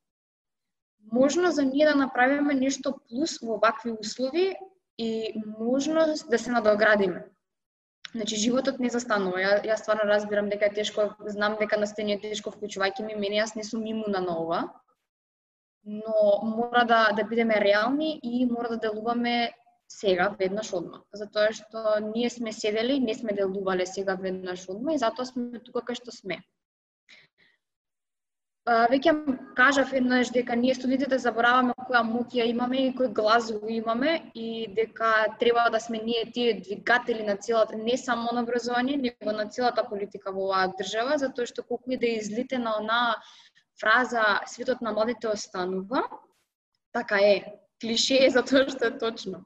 можно 1.13 1.51
за 1.51 1.65
ние 1.65 1.87
да 1.87 1.95
направиме 1.95 2.55
нешто 2.55 2.95
плюс 3.09 3.39
во 3.43 3.59
вакви 3.59 3.93
услови 4.01 4.57
и 4.99 5.35
можност 5.59 6.31
да 6.31 6.39
се 6.39 6.51
надоградиме. 6.51 7.25
Значи, 8.13 8.37
животот 8.37 8.79
не 8.79 8.91
застанува. 8.93 9.41
Ја, 9.41 9.53
ја 9.65 9.77
стварно 9.81 10.09
разбирам 10.09 10.49
дека 10.53 10.69
е 10.69 10.75
тешко, 10.77 11.15
знам 11.27 11.57
дека 11.61 11.79
на 11.81 11.87
стени 11.87 12.17
е 12.17 12.21
тешко 12.21 12.53
вклучувајќи 12.53 13.07
ми, 13.07 13.17
мене 13.17 13.41
јас 13.41 13.57
не 13.57 13.65
сум 13.65 13.87
имуна 13.87 14.21
на 14.21 14.37
ова, 14.41 14.61
но 15.85 16.41
мора 16.45 16.85
да, 16.85 17.03
да 17.17 17.25
бидеме 17.25 17.61
реални 17.61 18.21
и 18.23 18.47
мора 18.47 18.69
да 18.69 18.77
делуваме 18.77 19.53
сега, 19.89 20.35
веднаш 20.39 20.73
одма. 20.73 21.03
Затоа 21.13 21.53
што 21.53 22.01
ние 22.01 22.31
сме 22.31 22.53
седели, 22.53 23.01
не 23.01 23.15
сме 23.15 23.33
делувале 23.33 23.87
сега 23.87 24.15
веднаш 24.21 24.69
одма 24.69 24.95
и 24.95 25.01
затоа 25.01 25.29
сме 25.29 25.61
тука 25.61 25.81
кај 25.81 26.01
што 26.01 26.13
сме 26.13 26.41
веќе 28.67 29.13
кажав 29.57 29.93
еднаш 29.93 30.31
дека 30.31 30.55
ние 30.57 30.75
студентите 30.75 31.19
забораваме 31.19 31.75
која 31.89 32.03
моќ 32.07 32.31
ја 32.39 32.45
имаме 32.47 32.87
и 32.87 32.95
кој 32.95 33.13
глас 33.13 33.51
го 33.51 33.69
имаме 33.69 34.31
и 34.35 34.69
дека 34.71 35.35
треба 35.41 35.69
да 35.71 35.81
сме 35.81 35.99
ние 35.99 36.31
тие 36.33 36.61
двигатели 36.61 37.23
на 37.23 37.37
целата 37.37 37.77
не 37.77 37.97
само 37.97 38.31
на 38.33 38.43
образование, 38.43 38.97
него 38.97 39.33
на 39.33 39.49
целата 39.49 39.83
политика 39.89 40.33
во 40.33 40.47
оваа 40.47 40.73
држава, 40.79 41.19
затоа 41.19 41.47
што 41.47 41.63
колку 41.63 41.91
и 41.91 41.97
да 41.97 42.07
излите 42.07 42.59
на 42.59 42.77
онаа 42.79 43.19
фраза 43.81 44.41
светот 44.47 44.81
на 44.81 44.93
младите 44.93 45.29
останува, 45.29 46.07
така 46.93 47.19
е. 47.19 47.59
Клише 47.81 48.27
е 48.27 48.31
затоа 48.37 48.69
што 48.69 48.87
е 48.87 48.99
точно. 48.99 49.45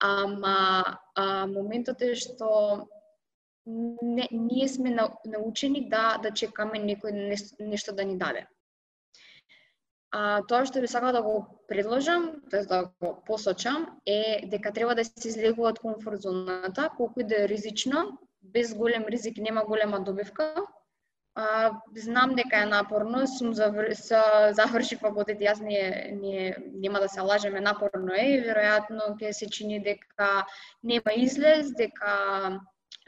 Ама 0.00 0.96
а, 1.14 1.46
моментот 1.46 2.00
е 2.00 2.14
што 2.14 2.88
не, 3.66 4.28
ние 4.30 4.68
сме 4.68 4.96
научени 5.24 5.88
да 5.88 6.18
да 6.22 6.30
чекаме 6.30 6.80
некој 6.80 7.36
нешто 7.60 7.92
да 7.92 8.04
ни 8.04 8.16
даде. 8.18 8.46
А, 10.10 10.42
тоа 10.42 10.64
што 10.66 10.80
би 10.82 10.88
сакала 10.90 11.12
да 11.14 11.22
го 11.22 11.34
предложам, 11.68 12.42
тоа 12.50 12.66
да 12.66 12.80
го 13.00 13.12
посочам, 13.26 13.86
е 14.06 14.42
дека 14.50 14.72
треба 14.72 14.94
да 14.94 15.04
се 15.04 15.28
излегува 15.28 15.70
од 15.70 15.78
комфорт 15.78 16.26
зоната, 16.26 16.88
колку 16.96 17.20
и 17.20 17.24
да 17.24 17.44
е 17.44 17.48
ризично, 17.48 18.18
без 18.42 18.74
голем 18.74 19.04
ризик 19.06 19.38
нема 19.38 19.64
голема 19.64 20.00
добивка. 20.00 20.54
А, 21.34 21.70
знам 21.96 22.34
дека 22.34 22.62
е 22.62 22.66
напорно, 22.66 23.26
сум 23.26 23.54
завр... 23.54 23.92
заврши 24.50 24.96
факултет, 24.98 25.38
јас 25.38 25.62
не, 25.62 26.10
не, 26.18 26.56
нема 26.74 27.00
да 27.00 27.08
се 27.08 27.20
лажеме, 27.20 27.60
напорно 27.60 28.10
е 28.18 28.26
и 28.34 28.42
веројатно 28.42 29.14
ќе 29.14 29.30
се 29.30 29.46
чини 29.46 29.78
дека 29.78 30.44
нема 30.82 31.14
излез, 31.14 31.70
дека 31.78 32.58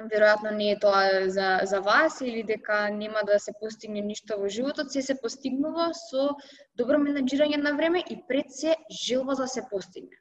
веројатно 0.01 0.51
не 0.57 0.71
е 0.73 0.79
тоа 0.81 1.29
за, 1.29 1.61
за 1.65 1.81
вас 1.81 2.21
или 2.21 2.43
дека 2.43 2.89
нема 2.91 3.23
да 3.27 3.39
се 3.39 3.53
постигне 3.61 4.01
ништо 4.01 4.39
во 4.41 4.49
животот, 4.49 4.93
се 4.93 5.03
се 5.03 5.21
постигнува 5.21 5.93
со 5.95 6.37
добро 6.77 6.99
менаџирање 6.99 7.61
на 7.63 7.75
време 7.77 8.05
и 8.09 8.17
пред 8.29 8.51
се 8.51 8.77
желба 9.05 9.35
за 9.35 9.47
се 9.47 9.63
постигне. 9.71 10.17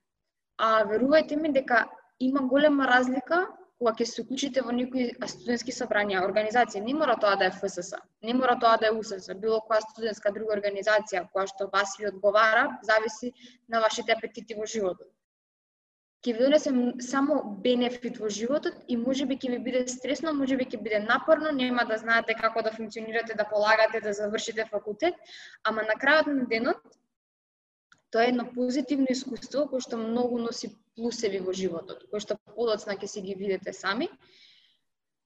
А 0.58 0.84
верувајте 0.86 1.36
ми 1.36 1.54
дека 1.54 1.88
има 2.20 2.42
голема 2.42 2.88
разлика 2.88 3.48
кога 3.80 3.94
ќе 3.98 4.06
се 4.06 4.22
уклучите 4.22 4.62
во 4.62 4.72
некои 4.72 5.08
студентски 5.26 5.72
собрања, 5.72 6.22
организација, 6.28 6.84
не 6.86 6.94
мора 6.94 7.16
тоа 7.22 7.36
да 7.36 7.48
е 7.48 7.56
ФСС, 7.56 7.98
не 8.22 8.34
мора 8.34 8.60
тоа 8.60 8.78
да 8.78 8.92
е 8.92 8.98
УСС, 8.98 9.34
било 9.40 9.64
која 9.70 9.82
студентска 9.88 10.32
друга 10.36 10.54
организација 10.60 11.24
која 11.32 11.48
што 11.48 11.72
вас 11.74 11.96
ви 11.98 12.12
одговара, 12.12 12.68
зависи 12.84 13.34
на 13.68 13.82
вашите 13.82 14.14
апетити 14.14 14.54
во 14.60 14.70
животот 14.76 15.10
ќе 16.22 16.34
ви 16.38 16.44
донесе 16.44 16.72
само 17.02 17.42
бенефит 17.64 18.20
во 18.22 18.30
животот 18.30 18.76
и 18.88 18.98
може 18.98 19.26
би 19.26 19.38
ќе 19.38 19.50
ви 19.56 19.60
биде 19.60 19.88
стресно, 19.90 20.34
може 20.38 20.58
би 20.58 20.66
ќе 20.70 20.78
биде 20.82 21.00
напорно, 21.02 21.52
нема 21.52 21.86
да 21.90 21.98
знаете 21.98 22.36
како 22.38 22.62
да 22.62 22.72
функционирате, 22.72 23.34
да 23.34 23.48
полагате, 23.50 24.02
да 24.02 24.14
завршите 24.14 24.68
факултет, 24.70 25.16
ама 25.64 25.82
на 25.88 25.98
крајот 25.98 26.30
на 26.30 26.46
денот 26.46 26.82
тоа 28.12 28.26
е 28.26 28.30
едно 28.30 28.46
позитивно 28.54 29.08
искуство 29.10 29.66
кое 29.72 29.82
што 29.82 29.98
многу 29.98 30.38
носи 30.38 30.70
плусеви 30.96 31.40
во 31.40 31.56
животот, 31.58 32.06
кое 32.12 32.20
што 32.20 32.38
подоцна 32.54 32.98
ќе 33.00 33.08
си 33.08 33.26
ги 33.26 33.36
видите 33.40 33.74
сами. 33.74 34.10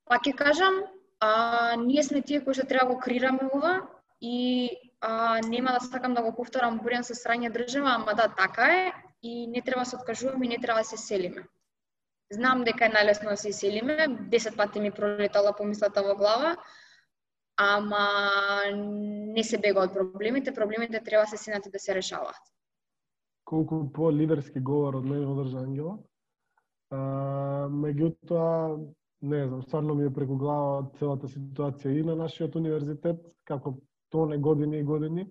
Па 0.06 0.22
ќе 0.22 0.36
кажам, 0.38 0.84
а, 1.20 1.76
ние 1.82 2.04
сме 2.04 2.22
тие 2.22 2.44
кои 2.46 2.54
што 2.54 2.68
треба 2.70 2.94
го 2.94 3.00
крираме 3.02 3.50
ова 3.52 3.82
и 4.22 4.70
а, 5.02 5.42
нема 5.44 5.76
да 5.76 5.82
сакам 5.84 6.14
да 6.14 6.22
го 6.22 6.32
повторам 6.38 6.80
бурен 6.80 7.04
со 7.04 7.18
срање 7.18 7.52
држава, 7.52 7.98
ама 7.98 8.14
да, 8.14 8.30
така 8.30 8.70
е 8.72 8.94
и 9.26 9.48
не 9.48 9.62
треба 9.62 9.82
да 9.82 9.86
се 9.86 9.96
откажуваме 9.96 10.46
и 10.46 10.50
не 10.50 10.62
треба 10.62 10.80
да 10.80 10.84
се 10.84 10.98
селиме. 10.98 11.44
Знам 12.32 12.64
дека 12.66 12.86
е 12.86 12.94
најлесно 12.94 13.34
да 13.34 13.38
се 13.38 13.54
селиме, 13.54 14.08
10 14.34 14.56
пати 14.58 14.80
ми 14.80 14.92
пролетала 14.92 15.54
помислата 15.58 16.04
во 16.04 16.16
глава, 16.16 16.56
ама 17.58 18.06
не 18.74 19.44
се 19.44 19.58
бега 19.58 19.86
од 19.86 19.94
проблемите, 19.94 20.54
проблемите 20.54 21.02
треба 21.06 21.26
се 21.26 21.38
синати 21.38 21.70
да 21.70 21.80
се 21.80 21.96
решаваат. 21.96 22.42
Колку 23.46 23.86
по 23.94 24.12
лидерски 24.12 24.60
говор 24.60 24.96
од 24.96 25.06
мене 25.06 25.26
одржа 25.26 25.62
Ангела. 25.62 25.98
А, 26.90 27.00
меѓутоа, 27.70 28.82
не 29.22 29.46
знам, 29.48 29.62
стварно 29.62 29.96
ми 29.96 30.06
е 30.06 30.14
преку 30.14 30.38
глава 30.38 30.90
целата 31.00 31.30
ситуација 31.30 31.94
и 31.94 32.04
на 32.04 32.16
нашиот 32.16 32.56
универзитет, 32.56 33.22
како 33.46 33.78
тоне 34.10 34.38
години 34.38 34.80
и 34.80 34.84
години, 34.84 35.28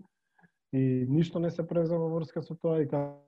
и 0.73 1.07
ништо 1.09 1.39
не 1.39 1.51
се 1.51 1.67
презема 1.67 2.09
врска 2.15 2.43
со 2.43 2.55
тоа 2.55 2.83
и 2.83 2.89
како 2.89 3.25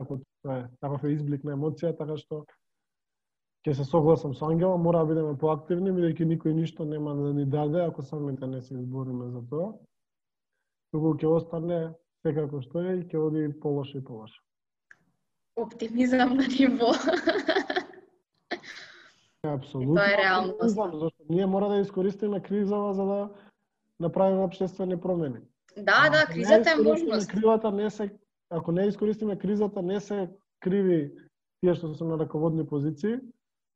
како 0.00 0.20
тоа 0.42 0.56
е, 0.62 0.64
таков 0.80 1.04
е 1.04 1.12
изблик 1.14 1.44
на 1.44 1.54
емоција, 1.58 1.92
така 1.98 2.16
што 2.16 2.44
ќе 3.66 3.74
се 3.76 3.84
согласам 3.84 4.34
со 4.34 4.48
Ангела, 4.48 4.78
мора 4.80 5.04
да 5.04 5.10
бидеме 5.12 5.36
поактивни, 5.38 5.92
бидејќи 5.92 6.28
никој 6.32 6.56
ништо 6.56 6.86
нема 6.88 7.14
да 7.18 7.32
ни 7.36 7.44
даде 7.44 7.84
ако 7.84 8.02
самите 8.02 8.46
не 8.48 8.62
се 8.62 8.74
избориме 8.78 9.28
за 9.34 9.42
тоа. 9.50 9.72
Туку 10.94 11.14
ќе 11.20 11.26
остане 11.28 11.80
секако 12.24 12.62
што 12.64 12.80
е 12.80 12.96
и 13.00 13.04
ќе 13.04 13.20
оди 13.20 13.60
полошо 13.60 13.98
и 13.98 14.04
полошо. 14.04 14.40
Оптимизам 15.60 16.36
на 16.40 16.46
ниво. 16.48 16.92
Апсолутно. 19.44 19.94
Тоа 19.94 20.08
е 20.08 20.16
реалност. 20.16 20.74
Зашто 20.74 21.10
ние 21.28 21.46
мора 21.46 21.68
да 21.68 21.76
искористиме 21.80 22.42
кризава 22.42 22.94
за 22.94 23.04
да 23.04 23.28
направиме 24.00 24.44
обществени 24.44 25.00
промени. 25.00 25.40
Да, 25.76 26.10
да, 26.12 26.26
кризата 26.32 26.70
е 26.70 26.82
можност. 26.82 27.28
Кривата 27.30 27.72
не 27.72 27.90
се 27.90 28.10
ако 28.50 28.72
не 28.72 28.86
искористиме 28.86 29.38
кризата, 29.38 29.82
не 29.82 30.00
се 30.00 30.28
криви 30.60 31.12
тие 31.60 31.74
што 31.74 31.92
се 31.94 32.04
на 32.04 32.18
раководни 32.18 32.66
позиции, 32.66 33.20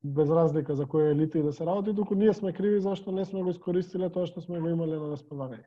без 0.04 0.30
разлика 0.30 0.76
за 0.76 0.86
која 0.86 1.12
елита 1.12 1.38
и 1.38 1.42
да 1.42 1.52
се 1.52 1.66
работи, 1.66 1.94
туку 1.94 2.14
ние 2.14 2.32
сме 2.32 2.52
криви 2.52 2.80
зашто 2.80 3.12
не 3.12 3.24
сме 3.24 3.42
го 3.42 3.50
искористиле 3.50 4.10
тоа 4.10 4.26
што 4.26 4.40
сме 4.40 4.60
го 4.60 4.68
имале 4.68 4.98
на 5.00 5.12
располагање. 5.12 5.64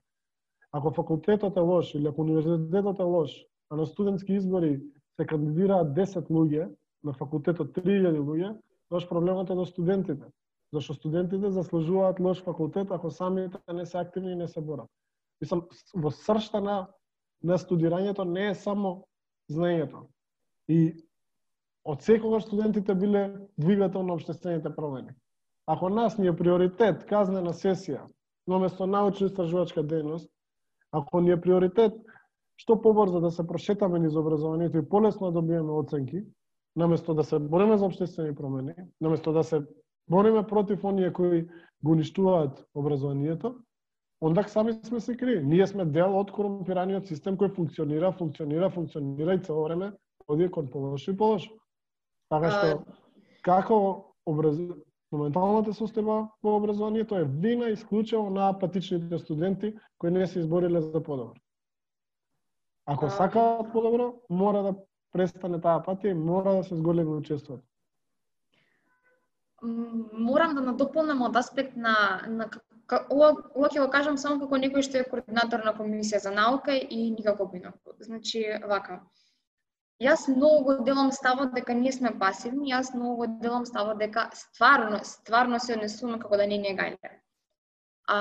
Ако 0.71 0.91
факултетот 0.91 1.57
е 1.57 1.63
лош 1.63 1.95
или 1.95 2.07
ако 2.07 2.21
универзитетот 2.21 2.99
е 2.99 3.03
лош, 3.03 3.33
а 3.69 3.75
на 3.75 3.85
студентски 3.85 4.33
избори 4.33 4.81
се 5.15 5.25
кандидираат 5.25 5.95
10 5.95 6.29
луѓе, 6.29 6.69
на 7.03 7.13
факултетот 7.13 7.73
3000 7.73 8.19
луѓе, 8.19 8.57
тоа 8.89 9.07
проблемот 9.09 9.49
е 9.49 9.55
до 9.55 9.65
студентите. 9.65 10.25
Зашто 10.73 10.93
студентите 10.93 11.49
заслужуваат 11.49 12.19
лош 12.19 12.43
факултет 12.43 12.91
ако 12.91 13.09
самите 13.11 13.57
не 13.73 13.85
се 13.85 13.97
активни 13.97 14.31
и 14.31 14.35
не 14.35 14.47
се 14.47 14.61
борат. 14.61 14.89
Мислам, 15.41 15.67
во 15.95 16.11
сршта 16.11 16.61
на 16.61 16.87
на 17.43 17.57
студирањето 17.57 18.23
не 18.25 18.49
е 18.49 18.55
само 18.55 19.05
знаењето. 19.51 20.07
И 20.67 20.93
од 21.83 22.01
секогаш 22.01 22.43
студентите 22.43 22.95
биле 22.95 23.47
двигател 23.57 24.03
на 24.03 24.13
обштествените 24.13 24.75
промени. 24.75 25.13
Ако 25.67 25.89
нас 25.89 26.17
ни 26.17 26.27
е 26.27 26.35
приоритет 26.35 27.05
казнена 27.05 27.53
сесија, 27.53 28.07
наместо 28.47 28.87
научно-истражувачка 28.87 29.83
дејност, 29.83 30.29
ако 30.91 31.21
ни 31.21 31.31
е 31.31 31.41
приоритет 31.41 31.93
што 32.57 32.79
побрзо 32.81 33.21
да 33.21 33.31
се 33.31 33.45
прошетаме 33.47 33.99
низ 33.99 34.15
образованието 34.15 34.77
и 34.77 34.89
полесно 34.89 35.31
да 35.31 35.41
добиеме 35.41 35.71
оценки, 35.71 36.23
наместо 36.75 37.13
да 37.13 37.23
се 37.23 37.39
бориме 37.39 37.77
за 37.77 37.85
обштествени 37.85 38.35
промени, 38.35 38.73
наместо 39.01 39.33
да 39.33 39.43
се 39.43 39.61
бориме 40.09 40.47
против 40.47 40.83
оние 40.83 41.13
кои 41.13 41.47
го 41.83 41.91
уништуваат 41.91 42.65
образованието, 42.75 43.55
онда 44.21 44.43
сами 44.43 44.73
сме 44.83 44.99
се 44.99 45.17
криви. 45.17 45.43
Ние 45.43 45.67
сме 45.67 45.85
дел 45.85 46.17
од 46.17 46.31
корумпираниот 46.31 47.07
систем 47.07 47.37
кој 47.37 47.53
функционира, 47.55 48.11
функционира, 48.11 48.69
функционира 48.69 49.35
и 49.35 49.43
цело 49.43 49.63
време 49.63 49.91
оди 50.27 50.49
кон 50.51 50.67
полошо 50.67 51.11
и 51.11 51.17
полошо. 51.17 51.53
Така 52.29 52.51
што, 52.51 52.85
како 53.41 53.77
образ... 54.25 54.59
моменталната 55.11 55.71
состојба 55.71 56.15
во 56.43 56.55
образованието 56.57 57.15
е 57.15 57.23
вина 57.23 57.69
исклучено 57.71 58.29
на 58.29 58.49
апатичните 58.49 59.17
студенти 59.17 59.73
кои 59.97 60.11
не 60.11 60.27
се 60.27 60.39
избориле 60.39 60.81
за 60.81 61.03
подобро. 61.03 61.39
Ако 62.85 63.09
сакаат 63.09 63.71
подобро, 63.71 64.13
мора 64.29 64.63
да 64.63 64.73
престане 65.13 65.61
таа 65.61 65.79
апатија 65.79 66.11
и 66.11 66.13
мора 66.13 66.57
да 66.59 66.63
се 66.63 66.75
зголеми 66.75 67.15
учеството 67.15 67.63
морам 69.61 70.55
да 70.55 70.61
надополнам 70.61 71.21
од 71.21 71.35
аспект 71.35 71.75
на, 71.75 72.21
на 72.27 72.49
ова, 72.95 73.29
ова 73.55 73.69
ќе 73.69 73.81
го 73.83 73.89
кажам 73.91 74.17
само 74.17 74.39
како 74.43 74.59
некој 74.61 74.85
што 74.85 74.99
е 74.99 75.07
координатор 75.11 75.63
на 75.65 75.73
комисија 75.77 76.21
за 76.23 76.31
наука 76.31 76.75
и 76.75 77.09
никако 77.11 77.47
бинако. 77.51 77.95
Значи, 77.99 78.43
вака. 78.63 79.01
Јас 80.01 80.27
многу 80.29 80.77
делам 80.85 81.11
ставот 81.11 81.55
дека 81.57 81.73
ние 81.73 81.91
сме 81.91 82.11
пасивни, 82.19 82.71
јас 82.71 82.93
многу 82.93 83.27
делам 83.41 83.65
ставот 83.65 83.97
дека 83.97 84.29
стварно, 84.33 84.99
стварно 85.03 85.59
се 85.59 85.73
однесуваме 85.73 86.19
како 86.21 86.37
да 86.37 86.45
не 86.47 86.59
ни 86.61 86.69
е 86.69 86.75
гајле. 86.77 87.13
А, 88.07 88.17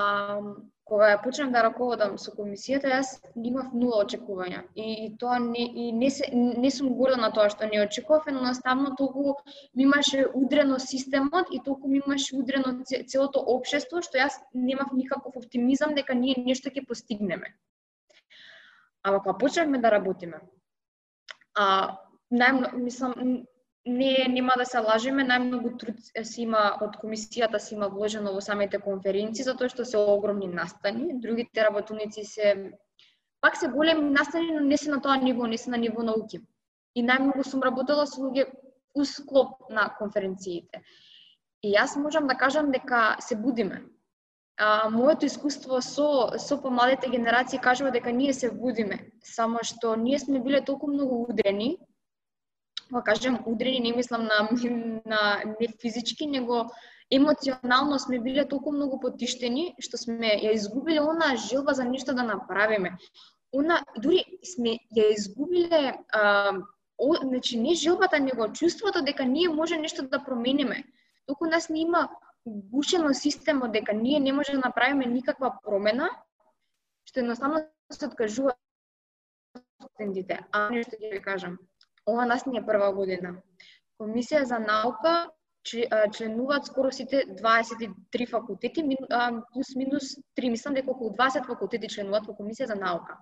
кога 0.87 1.09
ја 1.11 1.17
почнав 1.23 1.51
да 1.51 1.61
раководам 1.65 2.15
со 2.21 2.31
комисијата, 2.35 2.89
јас 2.91 3.13
имав 3.35 3.73
нула 3.73 4.03
очекувања. 4.05 4.63
И, 4.75 4.85
и 5.05 5.07
тоа 5.19 5.39
не, 5.43 5.65
и 5.67 5.91
не, 5.91 6.09
се, 6.13 6.29
не 6.33 6.71
сум 6.71 6.93
горда 6.99 7.17
на 7.21 7.31
тоа 7.35 7.49
што 7.53 7.67
не 7.69 7.81
очекував, 7.83 8.27
едноставно 8.31 8.95
толку 8.99 9.35
ми 9.75 9.83
имаше 9.83 10.25
удрено 10.33 10.79
системот 10.79 11.51
и 11.51 11.61
толку 11.63 11.87
ми 11.87 12.01
имаше 12.05 12.35
удрено 12.35 12.73
целото 12.85 13.43
општество, 13.55 14.01
што 14.01 14.21
јас 14.21 14.39
немав 14.53 14.93
никаков 14.93 15.35
оптимизам 15.35 15.95
дека 15.95 16.15
ние 16.15 16.35
нешто 16.37 16.69
ќе 16.69 16.87
постигнеме. 16.87 17.53
Ама 19.03 19.19
кога 19.23 19.37
почнавме 19.37 19.79
да 19.79 19.91
работиме, 19.91 20.41
а, 21.55 21.97
најмно, 22.31 22.73
мислам, 22.75 23.45
не 23.87 24.27
нема 24.29 24.53
да 24.57 24.65
се 24.65 24.79
лажеме, 24.79 25.23
најмногу 25.27 25.73
труд 25.79 25.97
се 26.01 26.41
има 26.41 26.77
од 26.81 26.97
комисијата 27.01 27.57
се 27.57 27.75
има 27.75 27.87
вложено 27.93 28.33
во 28.35 28.41
самите 28.41 28.79
конференции 28.83 29.45
затоа 29.47 29.69
што 29.73 29.85
се 29.85 29.97
огромни 29.97 30.47
настани, 30.47 31.19
другите 31.25 31.63
работуници 31.63 32.23
се 32.23 32.53
пак 33.41 33.57
се 33.57 33.67
големи 33.67 34.09
настани, 34.09 34.51
но 34.51 34.59
не 34.59 34.77
се 34.77 34.89
на 34.91 35.01
тоа 35.01 35.17
ниво, 35.17 35.47
не 35.47 35.57
се 35.57 35.69
на 35.69 35.77
ниво 35.77 36.03
науки. 36.03 36.41
И 36.95 37.03
најмногу 37.03 37.43
сум 37.45 37.61
работела 37.61 38.05
со 38.05 38.21
луѓе 38.21 38.47
усклоп 38.95 39.69
на 39.69 39.89
конференциите. 39.99 40.81
И 41.61 41.75
јас 41.75 41.95
можам 42.01 42.27
да 42.27 42.35
кажам 42.35 42.71
дека 42.71 43.17
се 43.21 43.35
будиме. 43.35 43.83
а, 44.57 44.89
моето 44.89 45.25
искуство 45.25 45.81
со 45.81 46.37
со 46.37 46.57
помладите 46.61 47.09
генерации 47.09 47.59
кажува 47.59 47.91
дека 47.91 48.11
ние 48.11 48.33
се 48.33 48.51
будиме, 48.51 49.11
само 49.23 49.59
што 49.63 49.95
ние 49.95 50.19
сме 50.19 50.39
биле 50.39 50.61
толку 50.61 50.87
многу 50.87 51.27
удрени. 51.29 51.77
Кога 52.89 53.01
кажем 53.01 53.39
удрени, 53.45 53.79
не 53.79 53.95
мислам 53.95 54.23
на 54.23 54.49
на 55.05 55.43
не 55.59 55.67
физички, 55.81 56.27
него 56.27 56.69
емоционално 57.11 57.99
сме 57.99 58.19
биле 58.19 58.45
толку 58.47 58.71
многу 58.71 58.99
потиштени 58.99 59.75
што 59.79 59.97
сме 59.97 60.35
ја 60.43 60.53
изгубиле 60.55 60.99
она 60.99 61.35
желба 61.35 61.73
за 61.73 61.83
нешто 61.83 62.13
да 62.13 62.23
направиме. 62.23 62.97
Она 63.53 63.81
дури 63.97 64.25
сме 64.43 64.79
ја 64.95 65.11
изгубиле 65.15 65.97
а, 66.11 66.53
о, 66.97 67.15
значи 67.15 67.59
не 67.59 67.75
желбата, 67.75 68.19
него 68.19 68.51
чувството 68.53 69.01
дека 69.01 69.25
ние 69.25 69.49
може 69.49 69.77
нешто 69.77 70.07
да 70.07 70.23
промениме. 70.23 70.83
Туку 71.25 71.45
нас 71.45 71.69
не 71.69 71.81
има 71.81 72.09
гушено 72.45 73.13
системот 73.13 73.71
дека 73.71 73.93
ние 73.93 74.19
не 74.19 74.33
може 74.33 74.51
да 74.51 74.59
направиме 74.59 75.05
никаква 75.05 75.53
промена, 75.63 76.09
што 77.05 77.19
едноставно 77.19 77.63
се 77.91 78.05
откажува 78.05 78.53
студентите. 79.83 80.39
А 80.51 80.69
нешто 80.69 80.95
ќе 80.95 81.11
ви 81.11 81.21
кажам. 81.21 81.57
Ова 82.07 82.25
нас 82.25 82.45
не 82.45 82.59
е 82.59 82.65
прва 82.65 82.93
година. 82.93 83.35
Комисија 83.99 84.43
за 84.43 84.59
наука 84.59 85.29
членуваат 85.67 86.65
скоро 86.65 86.91
сите 86.91 87.25
23 87.27 88.29
факултети, 88.29 88.83
плюс 89.53 89.75
минус 89.75 90.03
3, 90.37 90.49
мислам 90.49 90.73
дека 90.73 90.91
околу 90.91 91.11
20 91.11 91.45
факултети 91.47 91.89
членуваат 91.89 92.27
во 92.27 92.35
Комисија 92.37 92.71
за 92.71 92.75
наука. 92.75 93.17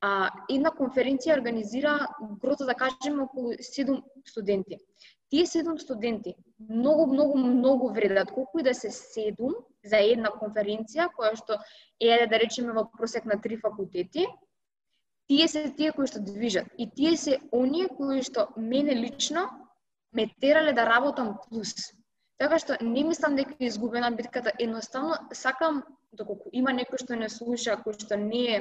А, 0.00 0.30
една 0.50 0.70
конференција 0.70 1.34
организира 1.34 1.98
грото 2.40 2.66
да 2.68 2.74
кажеме 2.74 3.24
околу 3.24 3.52
7 3.52 4.02
студенти. 4.28 4.78
Тие 5.30 5.46
седум 5.46 5.78
студенти 5.78 6.34
многу, 6.58 7.06
многу, 7.06 7.38
многу 7.38 7.88
вредат. 7.92 8.30
Колку 8.30 8.58
и 8.58 8.62
да 8.62 8.74
се 8.74 8.90
седум 8.90 9.54
за 9.84 9.98
една 9.98 10.30
конференција, 10.30 11.08
која 11.16 11.34
што 11.34 11.56
е, 11.98 12.26
да 12.30 12.38
речеме, 12.38 12.72
во 12.76 12.84
просек 12.92 13.24
на 13.24 13.40
три 13.40 13.56
факултети, 13.56 14.28
тие 15.28 15.48
се 15.48 15.70
тие 15.76 15.92
кои 15.92 16.06
што 16.06 16.20
движат. 16.20 16.66
И 16.78 16.90
тие 16.90 17.16
се 17.16 17.40
оние 17.52 17.88
кои 17.88 18.22
што 18.22 18.48
мене 18.56 18.94
лично 18.94 19.48
ме 20.12 20.28
терале 20.40 20.72
да 20.72 20.86
работам 20.86 21.36
плюс. 21.48 21.74
Така 22.38 22.58
што 22.58 22.76
не 22.80 23.04
мислам 23.04 23.36
дека 23.36 23.54
е 23.60 23.66
изгубена 23.66 24.10
битката, 24.10 24.52
едноставно 24.58 25.16
сакам, 25.32 25.82
доколку 26.12 26.50
има 26.52 26.72
некој 26.74 26.98
што 27.02 27.16
не 27.16 27.28
слуша, 27.28 27.78
кој 27.82 27.98
што 28.00 28.16
не 28.16 28.44
е 28.56 28.58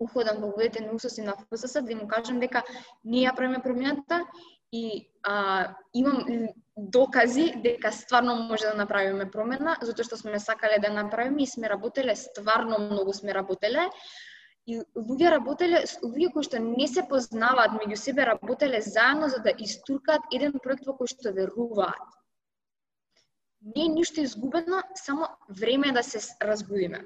уходам 0.00 0.40
во 0.40 0.50
водите 0.50 0.80
на 0.80 0.92
усоси 0.96 1.22
на 1.22 1.36
ФСС, 1.36 1.82
да 1.82 1.96
му 1.96 2.08
кажам 2.08 2.40
дека 2.40 2.62
ние 3.04 3.28
ја 3.28 3.36
правиме 3.36 3.62
промената 3.62 4.24
и 4.72 5.10
а, 5.22 5.74
имам 5.94 6.48
докази 6.76 7.52
дека 7.62 7.92
стварно 7.92 8.34
може 8.36 8.64
да 8.64 8.74
направиме 8.74 9.30
промена, 9.30 9.76
затоа 9.82 10.06
што 10.06 10.16
сме 10.16 10.40
сакале 10.40 10.78
да 10.80 10.90
направиме 10.94 11.42
и 11.42 11.46
сме 11.46 11.68
работеле, 11.68 12.16
стварно 12.16 12.78
многу 12.78 13.12
сме 13.12 13.34
работеле. 13.34 13.90
И 14.70 14.78
луѓе 14.94 15.30
работеле, 15.34 15.82
луѓе 16.06 16.32
кои 16.34 16.46
што 16.46 16.62
не 16.64 16.86
се 16.94 17.02
познаваат 17.12 17.76
меѓу 17.78 17.96
себе, 17.98 18.26
работеле 18.28 18.80
заедно 18.86 19.28
за 19.32 19.40
да 19.46 19.54
истуркаат 19.66 20.34
еден 20.36 20.58
проект 20.66 20.86
во 20.86 20.94
кој 20.98 21.10
што 21.14 21.32
веруваат. 21.38 22.18
Не 23.74 23.86
е 23.86 23.94
ништо 23.94 24.22
изгубено, 24.22 24.82
само 24.94 25.26
време 25.62 25.90
е 25.90 25.96
да 25.96 26.02
се 26.02 26.20
разбудиме 26.50 27.02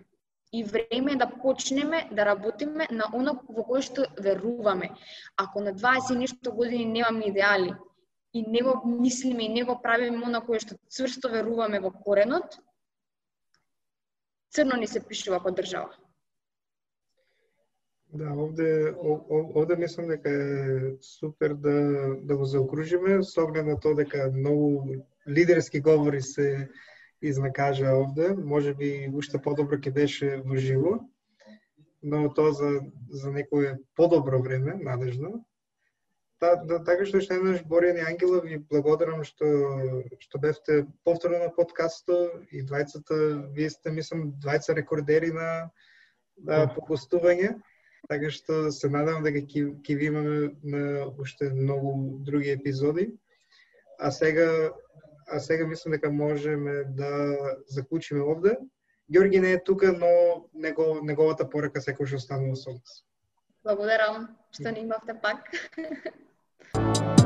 и 0.54 0.62
време 0.64 1.12
е 1.12 1.16
да 1.16 1.26
почнеме 1.42 2.08
да 2.12 2.26
работиме 2.26 2.86
на 2.90 3.08
оно 3.12 3.32
во 3.48 3.64
кое 3.66 3.82
што 3.82 4.04
веруваме. 4.26 4.92
Ако 5.36 5.60
на 5.60 5.72
20 5.74 6.14
нешто 6.18 6.52
години 6.54 6.84
немаме 6.84 7.32
идеали 7.32 7.74
и 8.32 8.42
не 8.42 8.62
го 8.62 8.76
мислиме 8.86 9.44
и 9.44 9.48
не 9.48 9.64
го 9.64 9.80
правиме 9.82 10.22
оно 10.26 10.44
кое 10.46 10.60
што 10.62 10.78
цврсто 10.88 11.32
веруваме 11.32 11.80
во 11.80 11.90
коренот, 11.90 12.60
црно 14.54 14.78
ни 14.78 14.86
се 14.86 15.02
пишува 15.02 15.42
по 15.42 15.50
држава. 15.50 16.03
Да, 18.14 18.30
овде, 18.30 18.94
овде 19.54 19.76
мислам 19.76 20.06
дека 20.08 20.30
е 20.30 20.92
супер 21.02 21.54
да, 21.54 21.74
да 22.22 22.36
го 22.36 22.44
заокружиме, 22.44 23.22
со 23.22 23.42
оглед 23.42 23.66
на 23.66 23.74
тоа 23.80 23.94
дека 23.98 24.30
многу 24.30 25.02
лидерски 25.28 25.80
говори 25.80 26.20
се 26.22 26.68
изнакажа 27.22 27.90
овде, 27.90 28.28
може 28.38 28.74
би 28.74 29.10
уште 29.14 29.42
подобро 29.42 29.80
ќе 29.82 29.90
беше 29.90 30.30
во 30.46 30.54
живо, 30.54 30.92
но 32.02 32.28
тоа 32.30 32.52
за, 32.52 32.70
за 33.10 33.32
некое 33.32 33.78
подобро 33.96 34.42
време, 34.42 34.78
надежно. 34.78 35.42
Та, 36.38 36.54
да, 36.56 36.78
така 36.84 37.06
што 37.10 37.18
што 37.18 37.34
еднаш 37.34 37.66
Борјан 37.66 37.98
и 37.98 38.06
Ангела 38.06 38.38
ви 38.46 38.62
благодарам 38.62 39.26
што 39.26 39.46
што 40.22 40.38
бевте 40.38 40.84
повторно 41.02 41.42
на 41.42 41.50
подкастот 41.50 42.46
и 42.54 42.62
двајцата 42.62 43.50
вие 43.58 43.70
сте 43.74 43.90
мислам 43.90 44.34
двајца 44.38 44.74
рекордери 44.78 45.34
на 45.34 45.70
да, 46.36 46.66
по 46.74 46.82
гостување. 46.86 47.56
Така 48.08 48.30
што 48.30 48.70
се 48.72 48.88
надам 48.92 49.24
дека 49.24 49.40
ќе 49.40 49.80
ќе 49.80 49.96
ви 49.96 50.10
имаме 50.12 50.38
на 50.62 51.06
уште 51.18 51.50
многу 51.50 52.18
други 52.24 52.50
епизоди. 52.52 53.10
А 53.98 54.10
сега 54.10 54.70
а 55.26 55.40
сега 55.40 55.66
мислам 55.66 55.92
дека 55.92 56.10
можеме 56.10 56.84
да 56.84 57.36
заклучиме 57.68 58.20
овде. 58.20 58.58
Георги 59.10 59.40
не 59.40 59.52
е 59.52 59.64
тука, 59.64 59.92
но 59.92 60.44
него, 60.54 61.00
неговата 61.02 61.48
порака 61.50 61.80
секој 61.80 62.06
што 62.06 62.20
останува 62.20 62.56
со 62.56 62.76
нас. 62.76 63.04
Благодарам 63.64 64.28
што 64.52 64.70
не 64.70 64.84
имавте 64.84 65.16
пак. 65.20 65.48